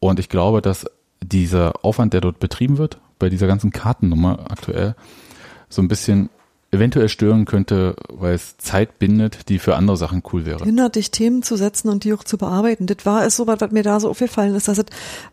[0.00, 0.84] Und ich glaube, dass
[1.22, 4.94] dieser Aufwand, der dort betrieben wird, bei dieser ganzen Kartennummer aktuell,
[5.70, 6.28] so ein bisschen
[6.74, 10.64] eventuell stören könnte, weil es Zeit bindet, die für andere Sachen cool wäre.
[10.64, 12.86] hindert dich, Themen zu setzen und die auch zu bearbeiten.
[12.86, 14.68] Das war es so was, was mir da so aufgefallen ist.
[14.68, 14.86] Dass es,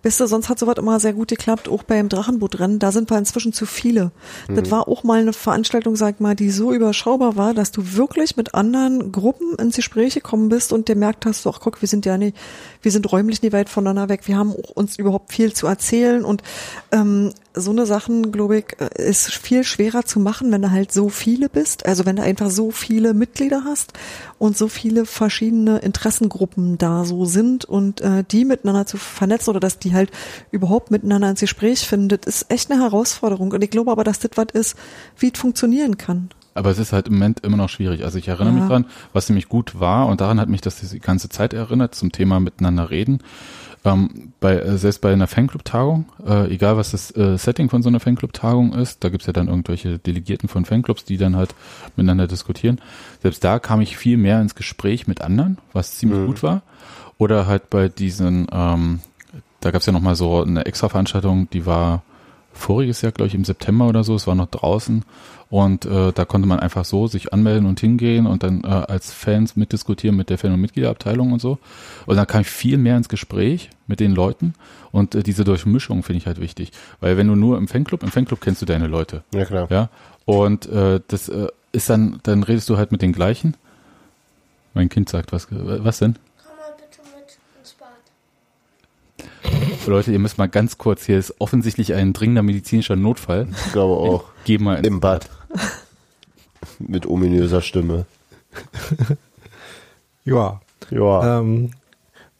[0.03, 2.79] weißt du, sonst hat sowas immer sehr gut geklappt, auch beim Drachenbootrennen.
[2.79, 4.11] Da sind wir inzwischen zu viele.
[4.47, 7.93] Das war auch mal eine Veranstaltung, sag ich mal, die so überschaubar war, dass du
[7.95, 11.87] wirklich mit anderen Gruppen ins Gespräch gekommen bist und dir merkt hast, ach guck, wir
[11.87, 12.35] sind ja nicht,
[12.81, 14.27] wir sind räumlich nicht weit voneinander weg.
[14.27, 16.43] Wir haben auch uns überhaupt viel zu erzählen und
[16.91, 20.91] ähm, so eine Sachen, glaube ich, äh, ist viel schwerer zu machen, wenn du halt
[20.91, 21.85] so viele bist.
[21.85, 23.93] Also wenn du einfach so viele Mitglieder hast
[24.37, 29.61] und so viele verschiedene Interessengruppen da so sind und äh, die miteinander zu vernetzen oder
[29.61, 30.11] dass die halt
[30.51, 33.53] überhaupt miteinander ins Gespräch finden, das ist echt eine Herausforderung.
[33.53, 34.75] Und ich glaube aber, dass das was ist,
[35.17, 36.29] wie es funktionieren kann.
[36.53, 38.03] Aber es ist halt im Moment immer noch schwierig.
[38.03, 38.59] Also ich erinnere Ja.
[38.59, 41.95] mich dran, was nämlich gut war und daran hat mich das die ganze Zeit erinnert
[41.95, 43.19] zum Thema miteinander reden.
[43.83, 47.89] Ähm, bei, äh, selbst bei einer Fanclub-Tagung, äh, egal was das äh, Setting von so
[47.89, 51.55] einer Fanclub-Tagung ist, da gibt's ja dann irgendwelche Delegierten von Fanclubs, die dann halt
[51.95, 52.79] miteinander diskutieren.
[53.23, 56.25] Selbst da kam ich viel mehr ins Gespräch mit anderen, was ziemlich Mhm.
[56.27, 56.61] gut war.
[57.17, 58.99] Oder halt bei diesen, ähm,
[59.61, 62.03] da gab's ja nochmal so eine extra Veranstaltung, die war
[62.53, 65.03] voriges Jahr, glaube ich, im September oder so, es war noch draußen
[65.49, 69.11] und äh, da konnte man einfach so sich anmelden und hingehen und dann äh, als
[69.13, 71.57] Fans mitdiskutieren mit der Fan- und Mitgliederabteilung und so.
[72.05, 74.53] Und dann kam ich viel mehr ins Gespräch mit den Leuten
[74.91, 76.71] und äh, diese Durchmischung finde ich halt wichtig.
[77.01, 79.67] Weil wenn du nur im Fanclub, im Fanclub kennst du deine Leute, Ja, klar.
[79.69, 79.89] ja,
[80.25, 83.55] und äh, das äh, ist dann, dann redest du halt mit den gleichen.
[84.73, 86.15] Mein Kind sagt was, was denn?
[86.45, 89.70] Komm mal bitte mit ins Bad.
[89.87, 93.47] Leute, ihr müsst mal ganz kurz, hier ist offensichtlich ein dringender medizinischer Notfall.
[93.65, 94.25] Ich glaube auch.
[94.45, 95.29] Geh mal ins Im Bad.
[96.79, 98.05] Mit ominöser Stimme.
[100.23, 100.61] Ja.
[100.89, 101.39] Ja.
[101.39, 101.71] Ähm,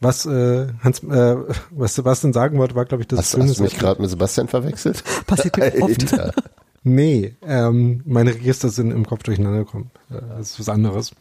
[0.00, 1.36] was äh, Hans, äh,
[1.70, 4.10] was Sebastian sagen wollte, war, glaube ich, das hast, Schöne hast du mich gerade mit
[4.10, 5.02] Sebastian verwechselt?
[5.26, 6.14] Passiert mir oft.
[6.84, 9.90] Nee, ähm, meine Register sind im Kopf durcheinander gekommen.
[10.10, 11.12] Äh, das ist was anderes.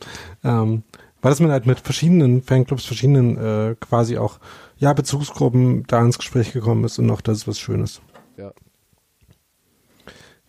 [0.43, 0.83] Ähm,
[1.21, 4.39] weil das man halt mit verschiedenen Fanclubs, verschiedenen äh, quasi auch
[4.81, 8.01] ja Bezugsgruppen da ins Gespräch gekommen ist und auch das ist was Schönes.
[8.37, 8.51] Ja.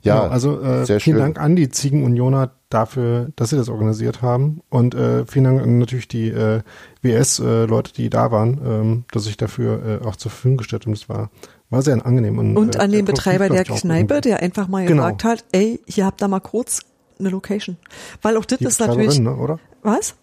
[0.05, 1.23] Ja, Genau, also äh, sehr vielen schön.
[1.23, 5.79] Dank an die Ziegenunioner dafür, dass sie das organisiert haben und äh, vielen Dank an
[5.79, 6.63] natürlich die äh,
[7.03, 10.95] WS-Leute, die da waren, ähm, dass sich dafür äh, auch zur Verfügung gestellt haben.
[10.95, 11.31] Das war
[11.71, 14.85] war sehr angenehm und, Und äh, an den der Betreiber der Kneipe, der einfach mal
[14.87, 15.05] Genau.
[15.05, 16.81] gesagt hat, ey, hier habt ihr mal kurz
[17.19, 17.77] eine Location.
[18.21, 19.59] Weil auch das die ist natürlich, ne, oder?
[19.83, 20.15] was?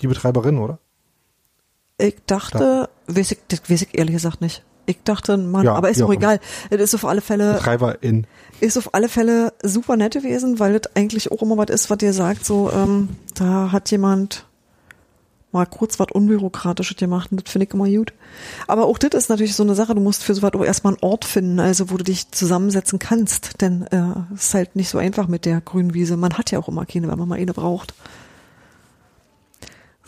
[0.00, 0.78] Die Betreiberin, oder?
[1.98, 4.62] Ich dachte, weiß ich, das weiß ich ehrlich gesagt nicht.
[4.86, 6.40] Ich dachte, Mann, Ja, aber ist auch egal.
[6.70, 8.26] Es ist auf alle Fälle, Betreiberin.
[8.60, 11.98] ist auf alle Fälle super nett gewesen, weil das eigentlich auch immer was ist, was
[12.00, 14.46] ihr sagt, so, ähm, da hat jemand
[15.52, 18.12] mal kurz was Unbürokratisches gemacht und das finde ich immer gut.
[18.66, 21.02] Aber auch das ist natürlich so eine Sache, du musst für sowas auch erstmal einen
[21.02, 24.98] Ort finden, also wo du dich zusammensetzen kannst, denn äh, es ist halt nicht so
[24.98, 26.16] einfach mit der grünen Wiese.
[26.16, 27.94] Man hat ja auch immer keine, wenn man mal eine braucht.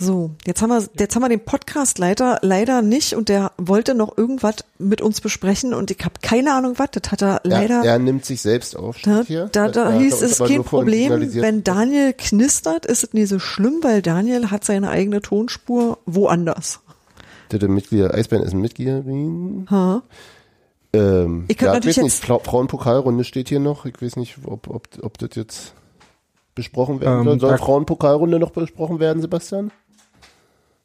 [0.02, 4.16] So, jetzt haben wir, jetzt haben wir den Podcastleiter leider nicht und der wollte noch
[4.16, 6.88] irgendwas mit uns besprechen und ich habe keine Ahnung was.
[6.92, 7.84] Das hat er leider.
[7.84, 8.96] Er, er nimmt sich selbst auf.
[9.02, 9.48] Da, steht hier.
[9.52, 14.00] da, da hieß es kein Problem, wenn Daniel knistert, ist es nicht so schlimm, weil
[14.00, 16.80] Daniel hat seine eigene Tonspur woanders.
[17.52, 19.66] Der Mitglieder, Eisbären ist ein Mitgliederin.
[19.70, 20.02] Ha?
[20.94, 23.84] Ähm, Ich ja, natürlich ich weiß nicht, jetzt- Frauenpokalrunde steht hier noch.
[23.84, 25.74] Ich weiß nicht, ob, ob, ob das jetzt
[26.54, 27.50] besprochen werden Ähm, soll.
[27.50, 29.70] Soll Frauenpokalrunde noch besprochen werden, Sebastian?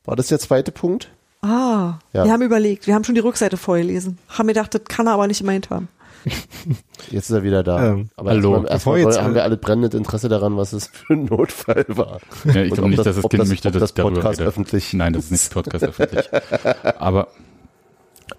[0.06, 1.10] War das der zweite Punkt?
[1.42, 2.24] Ah, Ja.
[2.26, 4.18] wir haben überlegt, wir haben schon die Rückseite vorgelesen.
[4.30, 5.88] Haben mir gedacht, das kann er aber nicht gemeint haben.
[7.12, 7.92] Jetzt ist er wieder da.
[7.94, 8.54] Ähm, Aber hallo.
[8.54, 11.86] erstmal, erstmal Bevor jetzt haben wir alle brennendes Interesse daran, was es für ein Notfall
[11.90, 12.20] war.
[12.46, 15.14] Ja, ich glaube nicht, das- dass das Kind das- möchte, dass das Podcast öffentlich- Nein,
[15.14, 16.28] das ist nicht Podcast öffentlich.
[16.98, 17.28] Aber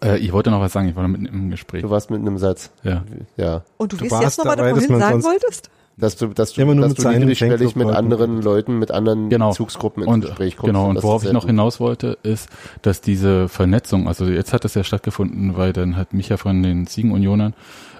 [0.02, 1.82] äh, ich wollte noch was sagen, ich war noch mitten im Gespräch.
[1.82, 2.70] Du warst mit einem Satz.
[2.82, 3.04] Ja.
[3.36, 3.62] Ja.
[3.76, 5.70] Und du, Du weißt jetzt noch, was du vorhin sagen wolltest?
[5.98, 9.30] Dass du, dass du, Immer nur dass mit du niedrigschwellig mit anderen Leuten, mit anderen
[9.30, 9.48] Genau.
[9.50, 10.66] Bezugsgruppen ins Und Gespräch kommst.
[10.66, 12.50] genau, und worauf ich noch hinaus wollte, ist,
[12.82, 16.86] dass diese Vernetzung, also jetzt hat das ja stattgefunden, weil dann hat Micha von den
[16.86, 17.54] Ziegenunionern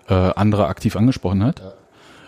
[0.08, 1.62] äh, andere aktiv angesprochen hat.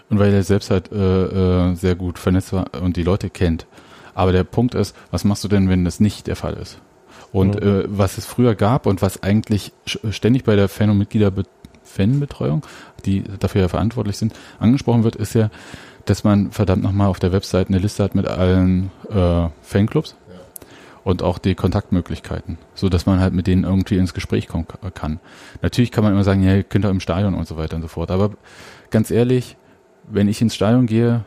[0.08, 3.66] Und weil er selbst halt äh, äh, sehr gut vernetzt war und die Leute kennt.
[4.14, 6.78] Aber der Punkt ist, was machst du denn, wenn das nicht der Fall ist?
[7.30, 10.96] Und äh, was es früher gab und was eigentlich sch- ständig bei der Fan- und
[10.96, 11.42] Mitgliederbe
[11.98, 12.62] Fanbetreuung,
[13.04, 15.50] die dafür ja verantwortlich sind, angesprochen wird, ist ja,
[16.04, 20.16] dass man verdammt nochmal auf der Website eine Liste hat mit allen äh, Fanclubs
[21.04, 24.90] und auch die Kontaktmöglichkeiten, so dass man halt mit denen irgendwie ins Gespräch kommen ka-
[24.90, 25.20] kann.
[25.62, 27.82] Natürlich kann man immer sagen, ja, ihr könnt auch im Stadion und so weiter und
[27.82, 28.10] so fort.
[28.10, 28.30] Aber
[28.90, 29.56] ganz ehrlich,
[30.10, 31.24] wenn ich ins Stadion gehe,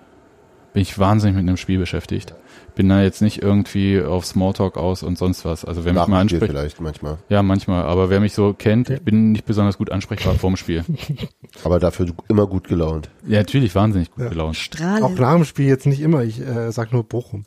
[0.74, 2.34] bin ich wahnsinnig mit einem Spiel beschäftigt.
[2.76, 5.66] Bin da jetzt nicht irgendwie auf Smalltalk aus und sonst was.
[5.66, 7.18] Also wer mich Nach mal dem Spiel anspricht, vielleicht manchmal.
[7.30, 10.84] ja manchmal, aber wer mich so kennt, ich bin nicht besonders gut ansprechbar vorm Spiel.
[11.66, 13.10] Aber dafür immer gut gelaunt.
[13.28, 14.30] Ja, natürlich wahnsinnig gut Ja.
[14.30, 14.56] gelaunt.
[14.56, 15.04] Strahlend.
[15.04, 16.24] Auch nach dem Spiel jetzt nicht immer.
[16.24, 17.44] Ich äh, sag nur Bochum.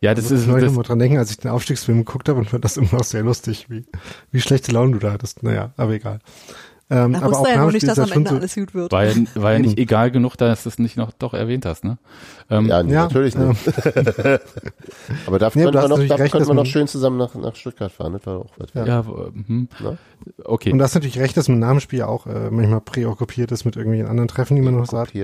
[0.00, 1.98] Ja, das muss ist ich neulich das, noch mal dran denken, als ich den Aufstiegsfilm
[1.98, 3.84] geguckt habe und fand das immer noch sehr lustig, wie,
[4.32, 5.42] wie schlechte Laune du da hattest.
[5.44, 6.18] Naja, aber egal.
[6.94, 8.36] Ähm, Da aber auch er ja noch nicht, dass ist am das schon Ende so,
[8.36, 8.92] alles gut wird.
[8.92, 9.80] war ja, war ja nicht Eben.
[9.82, 11.96] egal genug, dass du es nicht noch doch erwähnt hast, ne?
[12.50, 13.66] Ähm, Ja, Ja, natürlich nicht.
[15.26, 16.86] Aber dafür Nee, könnten du wir hast noch, dafür recht, könnten dass wir noch schön
[16.86, 18.12] zusammen nach, nach Stuttgart fahren.
[18.12, 18.68] Das war auch was.
[18.74, 18.84] Ja.
[18.84, 19.98] ja, hm, Ne?
[20.44, 20.70] okay.
[20.72, 23.64] Und du hast natürlich recht, dass man nach dem Spiel auch äh, manchmal präokkupiert ist
[23.64, 25.14] mit irgendwelchen anderen Treffen, die man noch sagt.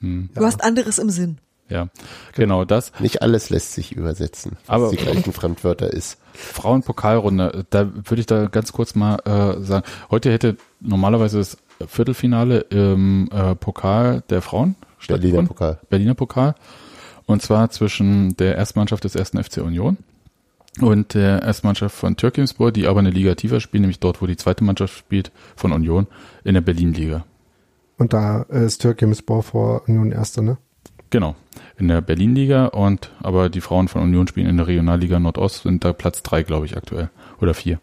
[0.00, 1.38] Hm, Du hast anderes im Sinn.
[1.68, 1.88] Ja,
[2.34, 2.92] genau das.
[3.00, 6.18] Nicht alles lässt sich übersetzen, Aber- was die gleichen Fremdwörter ist.
[6.34, 11.56] Frauenpokalrunde, da würde ich da ganz kurz mal äh, sagen, heute hätte normalerweise das
[11.88, 14.76] Viertelfinale im äh, Pokal der Frauen
[15.08, 15.44] Berliner.
[15.44, 15.78] Pokal.
[15.88, 16.54] Berliner Pokal.
[17.26, 19.96] Und zwar zwischen der Erstmannschaft des ersten FC Union
[20.80, 24.36] und der Erstmannschaft von Türkimspor, die aber eine Liga tiefer spielen, nämlich dort, wo die
[24.36, 26.06] zweite Mannschaft spielt, von Union,
[26.44, 27.24] in der Berlin-Liga.
[27.98, 30.58] Und da ist Türkimspor vor Union Erster, ne?
[31.16, 31.34] Genau,
[31.78, 35.82] in der Berlin-Liga und aber die Frauen von Union spielen in der Regionalliga Nordost, sind
[35.82, 37.08] da Platz drei, glaube ich, aktuell.
[37.40, 37.80] Oder vier.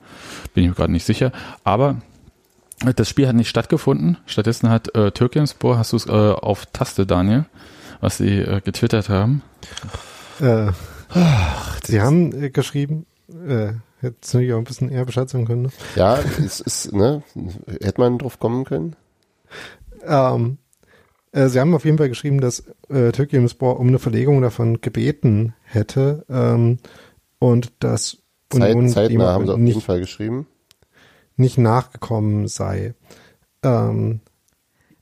[0.54, 1.32] Bin ich mir gerade nicht sicher.
[1.64, 1.96] Aber
[2.96, 4.18] das Spiel hat nicht stattgefunden.
[4.28, 7.46] Stattdessen hat äh, Türkimspor, hast du es äh, auf Taste, Daniel,
[8.02, 9.42] was sie äh, getwittert haben.
[10.40, 10.72] Äh,
[11.84, 13.08] sie haben äh, geschrieben,
[13.48, 15.70] äh, hätte natürlich auch ein bisschen eher Bescheid sagen können, ne?
[15.96, 17.24] Ja, es ist, ne,
[17.82, 18.96] hätte man drauf kommen können.
[20.06, 20.63] Ähm, äh,
[21.34, 26.26] sie haben auf jeden Fall geschrieben, dass äh, Türkimspor um eine Verlegung davon gebeten hätte
[26.30, 26.78] ähm,
[27.40, 28.18] und dass
[28.50, 30.48] Zeit, Union zeitnah haben sie auf jeden nicht, Fall geschrieben.
[31.36, 32.94] nicht nachgekommen sei.
[33.64, 34.22] Ähm,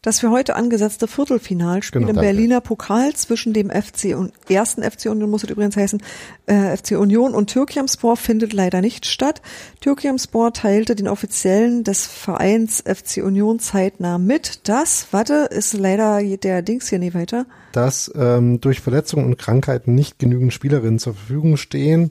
[0.04, 2.16] Das für heute angesetzte Viertelfinalspiel Genau, im.
[2.16, 6.02] Berliner Pokal zwischen dem FC und ersten FC Union muss es übrigens heißen,
[6.48, 9.44] äh, FC Union und Türkiamspor findet leider nicht statt.
[9.80, 14.68] Türkiamspor teilte den Offiziellen des Vereins FC Union zeitnah mit.
[14.68, 17.46] Das, warte, ist leider der Dings hier nicht weiter.
[17.72, 22.10] dass ähm, durch Verletzungen und Krankheiten nicht genügend Spielerinnen zur Verfügung stehen,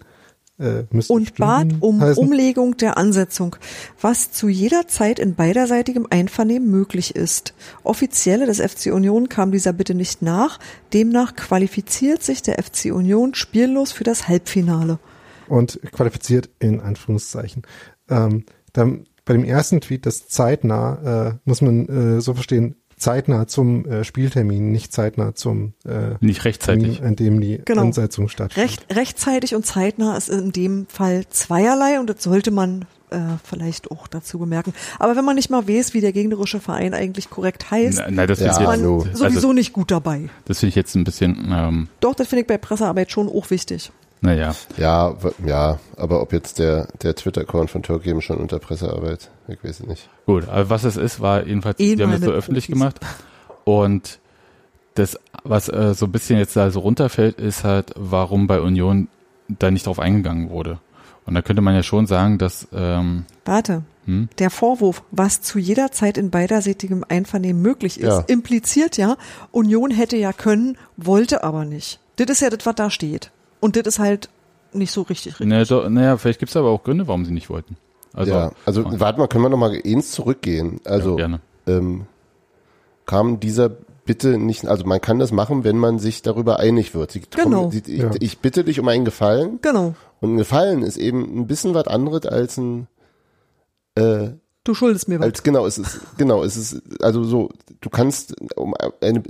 [0.60, 2.22] äh, und bat um heißen.
[2.22, 3.56] Umlegung der Ansetzung,
[4.00, 7.54] was zu jeder Zeit in beiderseitigem Einvernehmen möglich ist.
[7.82, 10.58] Offizielle des FC Union kam dieser Bitte nicht nach,
[10.92, 14.98] demnach qualifiziert sich der FC Union spiellos für das Halbfinale.
[15.48, 17.62] und qualifiziert in Anführungszeichen.
[18.08, 23.46] Ähm, dann bei dem ersten Tweet, das zeitnah, äh, muss man äh, so verstehen, zeitnah
[23.46, 26.96] zum äh, Spieltermin, nicht zeitnah zum äh, Nicht rechtzeitig.
[26.98, 27.82] Termin, an dem die Genau.
[27.82, 28.70] Ansetzung stattfindet.
[28.70, 33.90] Recht, rechtzeitig und zeitnah ist in dem Fall zweierlei und das sollte man äh, vielleicht
[33.90, 34.72] auch dazu bemerken.
[35.00, 38.28] Aber wenn man nicht mal weiß, wie der gegnerische Verein eigentlich korrekt heißt, Nein, nein,
[38.28, 39.00] das Ja, ist man hallo.
[39.00, 40.28] sowieso Also- nicht gut dabei.
[40.44, 43.50] das finde ich jetzt ein bisschen, ähm, Doch, das finde ich bei Pressearbeit schon auch
[43.50, 43.90] wichtig.
[44.20, 44.54] Naja.
[44.76, 45.14] Ja,
[45.46, 49.80] ja, aber ob jetzt der, der Twitter-Account von Turkey eben schon unter Pressearbeit, ich weiß
[49.80, 50.08] es nicht.
[50.26, 52.78] Gut, aber was es ist, war jedenfalls, Eh wir haben das so öffentlich Profis.
[52.80, 53.00] gemacht.
[53.64, 54.18] Und
[54.94, 59.08] das, was äh, so ein bisschen jetzt da so runterfällt, ist halt, warum bei Union
[59.48, 60.78] da nicht drauf eingegangen wurde.
[61.26, 63.82] Und da könnte man ja schon sagen, dass ähm, Warte.
[64.06, 64.28] Hm?
[64.38, 68.24] Der Vorwurf, was zu jeder Zeit in beiderseitigem Einvernehmen möglich ist, Ja.
[68.26, 69.16] impliziert ja,
[69.52, 72.00] Union hätte ja können, wollte aber nicht.
[72.16, 73.30] Das ist ja das, was da steht.
[73.60, 74.28] Und das ist halt
[74.72, 75.46] nicht so richtig richtig.
[75.48, 77.76] naja, doch, naja, vielleicht gibt es aber auch Gründe, warum sie nicht wollten.
[78.12, 79.00] Also, ja, also ja.
[79.00, 80.80] warte mal, können wir noch mal eins zurückgehen?
[80.84, 81.40] Also ja, gerne.
[81.66, 82.06] ähm,
[83.06, 83.68] kam dieser
[84.04, 87.12] Bitte nicht, also man kann das machen, wenn man sich darüber einig wird.
[87.12, 87.70] Sie, Genau.
[87.70, 88.10] Sie, ich, Ja.
[88.18, 89.94] ich bitte dich um einen Gefallen Genau.
[90.20, 92.88] und ein Gefallen ist eben ein bisschen was anderes als ein
[93.94, 94.30] äh,
[94.64, 95.26] Du schuldest mir was.
[95.26, 97.50] als genau, es ist genau, es ist also so,
[97.80, 99.22] du kannst um eine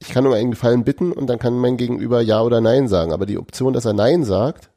[0.00, 3.12] ich kann um einen Gefallen bitten und dann kann mein Gegenüber ja oder nein sagen,
[3.12, 4.70] aber die Option, dass er nein sagt,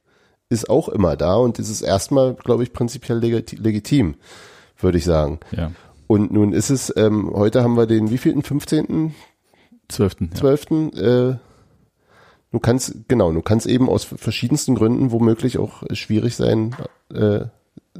[0.50, 4.16] ist auch immer da und das ist erstmal, glaube ich, prinzipiell legiti- legitim,
[4.78, 5.40] würde ich sagen.
[5.52, 5.72] Ja.
[6.08, 9.16] Und nun ist es, ähm, heute haben wir den wievielten, 15.,
[9.88, 10.30] Zwölften.
[10.34, 10.40] Ja.
[10.40, 11.38] 12., äh,
[12.52, 16.76] du kannst, genau, du kannst eben aus verschiedensten Gründen womöglich auch schwierig sein,
[17.14, 17.46] äh,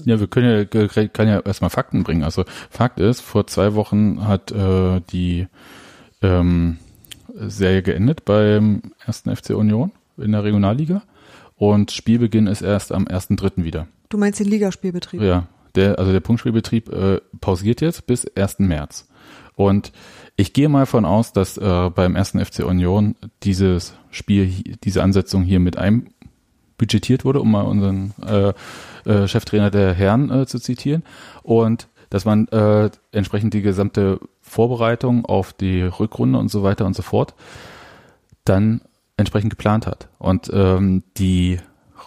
[0.04, 2.24] Ja, wir können ja, kann ja erstmal Fakten bringen.
[2.24, 5.48] Also Fakt ist, vor zwei Wochen hat äh, die
[6.22, 6.78] ähm,
[7.36, 11.02] Serie geendet beim ersten FC Union in der Regionalliga
[11.56, 13.64] und Spielbeginn ist erst am 1.3.
[13.64, 13.88] wieder.
[14.10, 15.22] Du meinst den Ligaspielbetrieb.
[15.22, 18.60] Ja, der, also der Punktspielbetrieb äh, pausiert jetzt bis 1.
[18.60, 19.08] März.
[19.56, 19.92] Und
[20.36, 24.52] ich gehe mal von aus, dass äh, beim ersten FC Union dieses Spiel,
[24.84, 28.54] diese Ansetzung hier mit einbudgetiert wurde, um mal unseren äh,
[29.10, 31.04] äh, Cheftrainer der Herren äh, zu zitieren.
[31.44, 36.96] Und dass man äh, entsprechend die gesamte Vorbereitung auf die Rückrunde und so weiter und
[36.96, 37.34] so fort
[38.46, 38.82] dann
[39.18, 40.10] entsprechend geplant hat.
[40.20, 41.58] Und ähm, die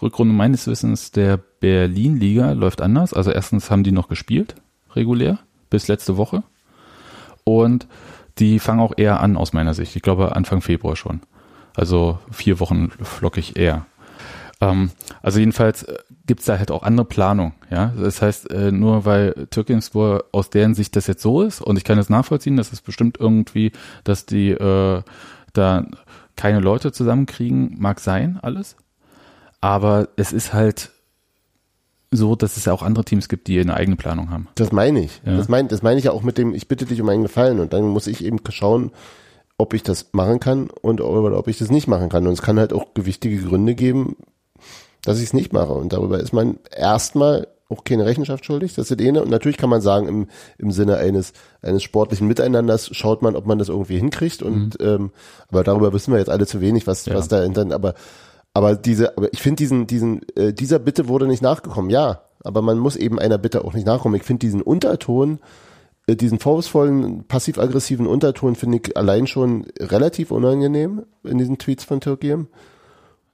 [0.01, 3.13] Rückrunde meines Wissens der Berlin-Liga läuft anders.
[3.13, 4.55] Also erstens haben die noch gespielt,
[4.95, 5.39] regulär,
[5.69, 6.41] bis letzte Woche.
[7.43, 7.85] Und
[8.37, 9.93] die fangen auch eher an aus meiner Sicht.
[9.97, 11.19] Ich glaube Anfang Februar schon.
[11.75, 13.87] Also vier Wochen flockig eher.
[14.59, 14.91] Ähm,
[15.21, 17.53] also jedenfalls äh, gibt's da halt auch andere Planung.
[17.69, 21.77] Ja, das heißt, äh, nur weil Türkenspor aus deren Sicht das jetzt so ist und
[21.77, 23.71] ich kann das nachvollziehen, das ist bestimmt irgendwie,
[24.03, 25.03] dass die äh,
[25.53, 25.85] da
[26.35, 28.75] keine Leute zusammenkriegen, mag sein, alles.
[29.59, 30.91] Aber es ist halt
[32.11, 34.47] so, dass es ja auch andere Teams gibt, die eine eigene Planung haben.
[34.55, 35.21] Das meine ich.
[35.25, 35.35] Ja.
[35.35, 37.59] Das meine das meine ich ja auch mit dem, ich bitte dich um einen Gefallen
[37.59, 38.91] und dann muss ich eben schauen,
[39.57, 42.25] ob ich das machen kann und oder ob ich das nicht machen kann.
[42.27, 44.15] Und es kann halt auch gewichtige Gründe geben,
[45.07, 45.73] dass ich es nicht mache.
[45.73, 48.75] Und darüber ist man erstmal auch keine Rechenschaft schuldig.
[48.75, 49.21] Das ist eine.
[49.21, 50.27] Und natürlich kann man sagen, im,
[50.57, 54.41] im Sinne eines, eines sportlichen Miteinanders schaut man, ob man das irgendwie hinkriegt.
[54.41, 55.11] Und ähm,
[55.49, 57.15] aber darüber wissen wir jetzt alle zu wenig, was, Ja.
[57.15, 57.93] was da dann, aber
[58.53, 62.23] aber diese, aber ich finde diesen, diesen, äh, dieser Bitte wurde nicht nachgekommen, ja.
[62.43, 64.15] Aber man muss eben einer Bitte auch nicht nachkommen.
[64.15, 65.39] Ich finde diesen Unterton,
[66.07, 72.01] äh, diesen vorwurfsvollen, passiv-aggressiven Unterton finde ich allein schon relativ unangenehm in diesen Tweets von
[72.01, 72.47] Türkiem.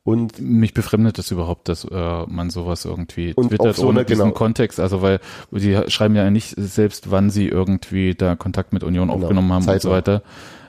[0.06, 4.00] Und Mich befremdet es überhaupt, dass äh, man sowas irgendwie Und twittert auf so ohne
[4.00, 4.34] eine- diesen genau.
[4.36, 4.80] Kontext.
[4.82, 9.22] Also weil die schreiben ja nicht selbst, wann sie irgendwie da Kontakt mit Union Genau.
[9.22, 10.16] aufgenommen haben und so weiter.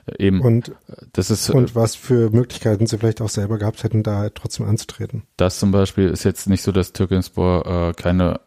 [0.07, 0.71] Äh, Eben, Und,
[1.13, 4.67] das ist und was für Möglichkeiten sie vielleicht auch selber gehabt hätten, da halt trotzdem
[4.67, 5.23] anzutreten.
[5.35, 8.39] Das zum Beispiel ist jetzt nicht so, dass Türkenspor äh, keine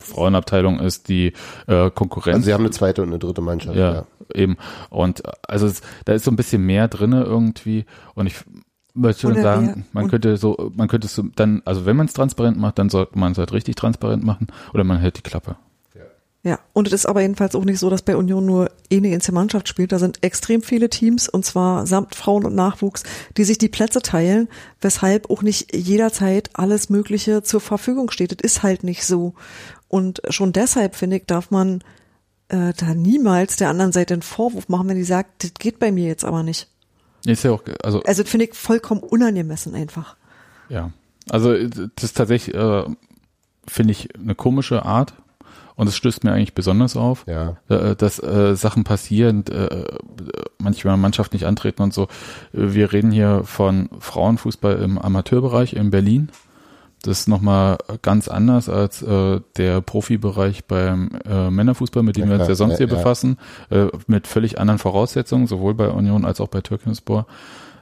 [0.00, 1.32] Frauenabteilung ist, die
[1.68, 2.34] äh, Konkurrenz.
[2.36, 3.76] also sie haben eine zweite und eine dritte Mannschaft.
[3.76, 4.06] ja, Ja.
[4.34, 4.56] eben.
[4.90, 7.84] Und äh, also es, da ist so ein bisschen mehr drinne irgendwie.
[8.14, 8.34] Und ich
[8.94, 12.06] möchte schon Oder sagen, man könnte so, man könnte es so dann, also wenn man
[12.06, 15.22] es transparent macht, dann sollte man es halt richtig transparent machen oder man hält die
[15.22, 15.56] Klappe.
[16.44, 19.34] Ja, und es ist aber jedenfalls auch nicht so, dass bei Union nur eine einzige
[19.34, 19.92] Mannschaft spielt.
[19.92, 23.04] Da sind extrem viele Teams, und zwar samt Frauen und Nachwuchs,
[23.36, 24.48] die sich die Plätze teilen,
[24.80, 28.32] weshalb auch nicht jederzeit alles Mögliche zur Verfügung steht.
[28.32, 29.34] Das ist halt nicht so.
[29.86, 31.84] Und schon deshalb, finde ich, darf man
[32.48, 35.92] äh, da niemals der anderen Seite einen Vorwurf machen, wenn die sagt, das geht bei
[35.92, 36.71] mir jetzt aber nicht.
[37.26, 40.16] Ist ja auch, also Also das finde ich vollkommen unangemessen einfach.
[40.68, 40.90] ja.
[41.30, 42.84] Also das ist tatsächlich, äh,
[43.68, 45.14] finde ich, eine komische Art.
[45.76, 47.56] Und es stößt mir eigentlich besonders auf, Ja.
[47.68, 49.84] äh, dass äh, Sachen passieren, äh,
[50.58, 52.08] manchmal Mannschaft nicht antreten und so.
[52.52, 56.28] Wir reden hier von Frauenfußball im Amateurbereich in Berlin.
[57.02, 62.30] Das ist nochmal ganz anders als äh, der Profibereich beim äh, Männerfußball, mit dem Ja,
[62.30, 62.94] wir uns ja sonst hier ja.
[62.94, 63.38] befassen,
[63.70, 67.26] äh, mit völlig anderen Voraussetzungen, sowohl bei Union als auch bei Türkenspor.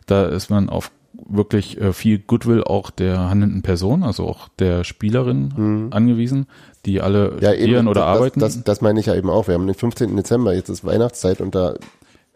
[0.06, 0.90] Da ist man auf
[1.28, 6.46] wirklich äh, viel Goodwill auch der handelnden Person, also auch der Spielerin angewiesen,
[6.86, 7.38] die alle Mhm.
[7.40, 8.40] Ja, studieren eben, oder das, arbeiten.
[8.40, 9.48] Das, das meine ich ja eben auch.
[9.48, 10.16] Wir haben den 15.
[10.16, 11.74] Dezember, jetzt ist Weihnachtszeit und da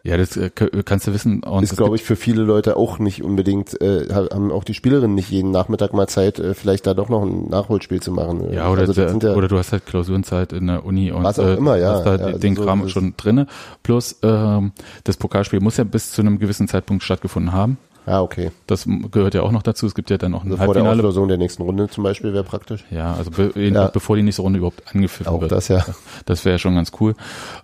[0.05, 0.51] ja, das äh,
[0.85, 1.41] kannst du wissen.
[1.43, 5.15] Und ist, glaube ich, für viele Leute auch nicht unbedingt, äh, haben auch die Spielerinnen
[5.15, 8.53] nicht jeden Nachmittag mal Zeit, äh, vielleicht da doch noch ein Nachholspiel zu machen.
[8.53, 11.39] Ja, oder, also der, ja, oder du hast halt Klausurenzeit in der Uni und Was
[11.39, 11.93] auch immer, ja.
[11.93, 13.47] hast da Ja, also den so Kram schon drinne.
[13.81, 14.73] Plus ähm,
[15.05, 17.77] das Pokalspiel muss ja bis zu einem gewissen Zeitpunkt stattgefunden haben.
[18.05, 18.51] ah, okay.
[18.67, 19.87] Das gehört ja auch noch dazu.
[19.87, 20.99] Es gibt ja dann noch ein Also vor der Halbfinale.
[21.07, 22.85] Auslosung der nächsten Runde zum Beispiel wäre praktisch.
[22.91, 23.87] Ja, also be Ja.
[23.87, 25.51] bevor die nächste Runde überhaupt angepfiffen Auch wird.
[25.51, 25.83] das, ja.
[26.27, 27.15] Das wäre schon ganz cool.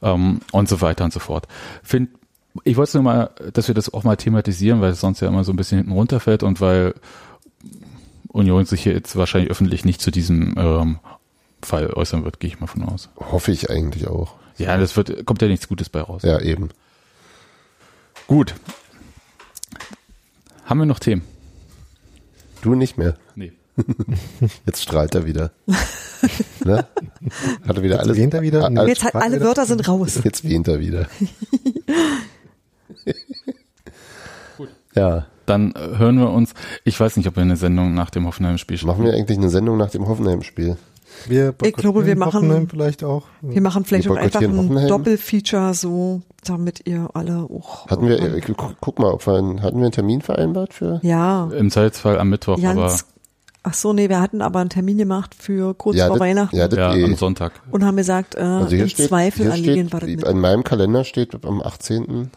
[0.01, 1.47] Ähm, und so weiter und so fort.
[1.83, 2.09] Find,
[2.64, 5.43] ich wollte nur mal, dass wir das auch mal thematisieren, weil es sonst ja immer
[5.43, 6.93] so ein bisschen hinten runterfällt und weil
[8.30, 10.99] Union sich hier jetzt wahrscheinlich öffentlich nicht zu diesem ähm,
[11.62, 13.10] Fall äußern wird, gehe ich mal von aus.
[13.18, 14.36] Hoffe ich eigentlich auch.
[14.58, 16.24] Ja, das wird, kommt ja nichts Gutes bei raus.
[16.24, 16.70] Ja, eben.
[18.28, 18.54] Gut.
[20.66, 21.24] Haben wir noch Themen?
[22.62, 23.16] Du nicht mehr.
[23.36, 23.54] Nee.
[24.66, 25.52] Jetzt strahlt er wieder.
[26.66, 26.86] ne?
[27.68, 28.18] Hat er wieder alles.
[28.18, 28.64] wehnt er wieder?
[28.64, 30.20] a- a- Jetzt halt alle Wörter sind raus.
[30.24, 31.08] Jetzt wehnt er wieder.
[34.95, 35.25] ja.
[35.47, 36.53] Dann äh, hören wir uns.
[36.85, 39.77] Ich weiß nicht, ob wir eine Sendung nach dem Hoffenheim-Spiel Machen wir eigentlich eine Sendung
[39.77, 40.77] nach dem Hoffenheim-Spiel?
[41.27, 43.23] Wir Ich glaube, wir machen- Hoffenheim vielleicht auch.
[43.41, 44.87] Wir machen vielleicht Wir auch einfach ein Hoffenheim?
[44.87, 47.87] Doppelfeature so, damit ihr alle auch.
[47.89, 50.99] Hatten wir, äh, gu- guck mal, ob wir, einen- hatten wir einen Termin vereinbart für?
[51.03, 53.05] Ja, Im Zweifelsfall am Mittwoch, aber ganz.
[53.63, 56.55] Ach so, nee, wir hatten aber einen Termin gemacht für kurz Ja, vor das- Weihnachten
[56.55, 57.03] ja, das- ja, eh.
[57.03, 57.51] am Sonntag.
[57.71, 60.29] und haben gesagt, äh, Also im steht, Zweifel hier anliegen war das steht, mit.
[60.29, 62.31] in meinem Kalender steht am 18.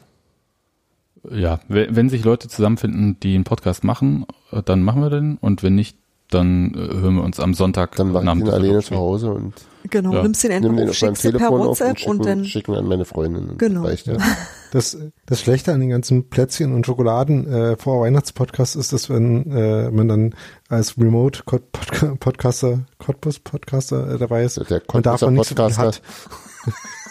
[1.31, 5.37] Ja, wenn, sich Leute zusammenfinden, die einen Podcast machen, äh, dann machen wir den.
[5.39, 5.97] Und wenn nicht,
[6.31, 9.55] dann äh, hören wir uns am Sonntag Dann mache ich den alleine zu Hause und
[9.91, 10.23] Genau, Ja.
[10.23, 12.27] nimmst den nimm einfach den auf, auf schickst per Telefon auf und WhatsApp schicken, und
[12.27, 13.51] dann, schicken an meine Freundin.
[13.51, 13.83] Und Genau.
[13.85, 14.17] Reicht ja.
[14.73, 19.49] Das, das Schlechte an den ganzen Plätzchen und Schokoladen äh, vor Weihnachtspodcast ist, dass wenn
[19.53, 20.35] äh, man dann
[20.69, 25.77] als Remote Podca- Podcaster, Cottbus Podcaster äh, dabei ist, Der Cottbuser man nicht so viel
[25.77, 26.03] hat.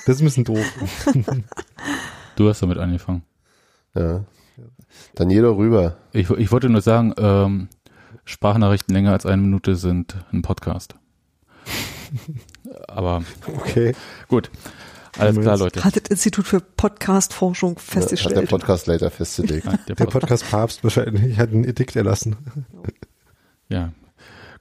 [0.06, 0.66] Das ist ein bisschen doof.
[2.36, 3.22] Du hast damit angefangen.
[3.96, 4.24] Ja.
[5.16, 5.98] Dann jeder rüber.
[6.12, 7.68] Ich, ich wollte nur sagen, ähm,
[8.26, 10.96] Sprachnachrichten länger als eine Minute sind ein Podcast.
[12.88, 13.94] Aber Okay.
[14.28, 14.50] gut.
[15.20, 15.84] Alles klar, Leute.
[15.84, 18.50] hat das Institut für Podcastforschung Hat der festgestellt.
[18.50, 19.66] Podcastleiter festgelegt.
[19.66, 22.36] Nein, der Der Pod- Podcast Papst wahrscheinlich hat ein Edikt erlassen.
[23.70, 23.94] Ja.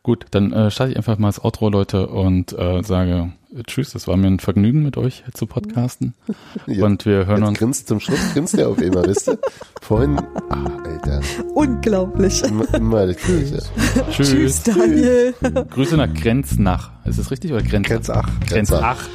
[0.04, 3.94] Gut, dann äh, starte ich einfach mal das Outro, Leute, und äh, sage äh, Tschüss.
[3.94, 6.14] Es war mir ein Vergnügen, mit euch zu podcasten.
[6.66, 6.84] Ja.
[6.86, 7.58] Und wir hören Jetzt uns.
[7.58, 9.38] grinst zum Schluss, grinst der auf immer, wisst ihr?
[9.80, 10.18] Vorhin,
[10.50, 11.20] ah, Alter,
[11.54, 12.40] Unglaublich.
[12.42, 12.50] das
[12.80, 13.62] Gleiche.
[14.10, 14.30] Tschüss.
[14.30, 15.34] Tschüss, Daniel.
[15.70, 16.90] Grüße nach Grenznach.
[17.04, 17.88] Ist das richtig oder Grenz?
[17.88, 18.28] Grenzach.
[18.48, 19.08] Grenzach.